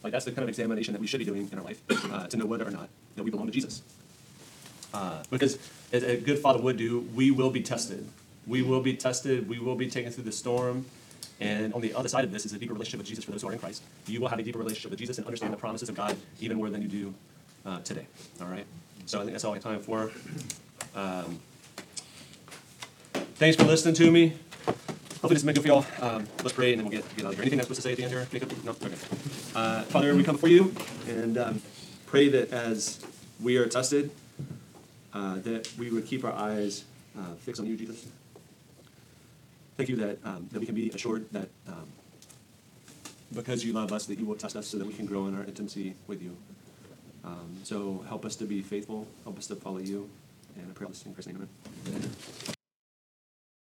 Like 0.02 0.12
that's 0.12 0.26
the 0.26 0.32
kind 0.32 0.42
of 0.42 0.50
examination 0.50 0.92
that 0.92 1.00
we 1.00 1.06
should 1.06 1.20
be 1.20 1.24
doing 1.24 1.48
in 1.50 1.58
our 1.58 1.64
life 1.64 1.80
uh, 2.12 2.26
to 2.26 2.36
know 2.36 2.44
whether 2.44 2.68
or 2.68 2.70
not 2.70 2.90
that 3.16 3.22
we 3.22 3.30
belong 3.30 3.46
to 3.46 3.52
Jesus. 3.52 3.80
Uh, 4.92 5.22
because 5.30 5.58
as 5.94 6.02
a 6.02 6.18
good 6.18 6.40
father 6.40 6.60
would 6.60 6.76
do, 6.76 7.08
we 7.14 7.30
will 7.30 7.50
be 7.50 7.62
tested. 7.62 8.06
We 8.46 8.62
will 8.62 8.80
be 8.80 8.94
tested. 8.94 9.48
We 9.48 9.59
will 9.59 9.76
be 9.76 9.88
taken 9.88 10.12
through 10.12 10.24
the 10.24 10.33
storm. 10.33 10.87
And 11.40 11.74
on 11.74 11.80
the 11.80 11.94
other 11.94 12.09
side 12.09 12.24
of 12.24 12.33
this 12.33 12.46
is 12.46 12.52
a 12.52 12.59
deeper 12.59 12.72
relationship 12.72 12.98
with 12.98 13.09
Jesus 13.09 13.24
for 13.24 13.33
those 13.33 13.42
who 13.42 13.48
are 13.48 13.52
in 13.52 13.59
Christ. 13.59 13.83
You 14.07 14.20
will 14.20 14.28
have 14.28 14.38
a 14.38 14.42
deeper 14.42 14.59
relationship 14.59 14.90
with 14.90 15.00
Jesus 15.00 15.18
and 15.18 15.26
understand 15.26 15.52
the 15.52 15.57
promises 15.57 15.88
of 15.88 15.94
God 15.94 16.16
even 16.40 16.57
more 16.57 16.70
than 16.70 16.83
you 16.83 16.88
do 16.88 17.14
uh, 17.66 17.80
today. 17.80 18.07
All 18.40 18.46
right? 18.46 18.66
So 19.07 19.18
I 19.18 19.22
think 19.22 19.33
that's 19.33 19.44
all 19.44 19.52
I 19.52 19.57
have 19.57 19.62
time 19.62 19.80
for. 19.80 20.11
Um, 20.94 21.40
thanks 23.35 23.57
for 23.57 23.64
listening 23.64 23.94
to 23.96 24.11
me. 24.11 24.35
Hopefully 25.24 25.35
this 25.35 25.42
for 25.42 25.50
you 25.50 25.62
feel. 25.62 25.87
Um, 26.00 26.26
let's 26.42 26.52
pray 26.52 26.72
and 26.72 26.80
then 26.80 26.88
we'll 26.88 27.00
get, 27.00 27.16
get 27.16 27.24
out 27.24 27.33
of 27.33 27.35
here. 27.37 27.42
Anything 27.42 27.59
I'm 27.59 27.64
supposed 27.64 27.80
to 27.80 27.83
say 27.83 27.92
at 27.92 27.96
the 27.96 28.04
end 28.04 28.12
here? 28.12 28.26
Jacob? 28.30 28.52
No? 28.64 28.72
Okay. 28.72 28.94
Uh, 29.54 29.83
Father, 29.85 30.14
we 30.14 30.22
come 30.22 30.37
before 30.37 30.50
you 30.50 30.74
and 31.09 31.38
um, 31.38 31.62
pray 32.07 32.28
that 32.28 32.52
as 32.52 33.04
we 33.42 33.57
are 33.57 33.66
tested, 33.66 34.11
uh, 35.14 35.37
that 35.37 35.72
we 35.78 35.90
would 35.90 36.07
keep 36.07 36.24
our 36.24 36.33
eyes 36.33 36.85
uh, 37.18 37.35
fixed 37.40 37.61
on 37.61 37.66
you, 37.66 37.76
Jesus. 37.76 38.07
Thank 39.76 39.88
you 39.88 39.96
that, 39.96 40.18
um, 40.24 40.48
that 40.52 40.60
we 40.60 40.66
can 40.66 40.74
be 40.74 40.90
assured 40.90 41.26
that 41.32 41.48
um, 41.66 41.87
because 43.34 43.64
you 43.64 43.72
love 43.72 43.92
us, 43.92 44.06
that 44.06 44.18
you 44.18 44.24
will 44.24 44.37
test 44.37 44.54
us 44.56 44.68
so 44.68 44.78
that 44.78 44.87
we 44.87 44.94
can 44.94 45.06
grow 45.06 45.26
in 45.26 45.37
our 45.37 45.44
intimacy 45.44 45.94
with 46.06 46.22
you. 46.22 46.37
Um, 47.24 47.56
so 47.64 48.04
help 48.08 48.24
us 48.24 48.37
to 48.37 48.44
be 48.44 48.62
faithful, 48.62 49.08
help 49.24 49.38
us 49.38 49.46
to 49.48 49.56
follow 49.56 49.78
you, 49.78 50.08
and 50.56 50.70
I 50.70 50.74
pray 50.74 50.84
all 50.84 50.90
this 50.90 51.04
in 51.04 51.14
Christ's 51.14 51.32
name, 51.32 51.48
amen. 51.88 52.53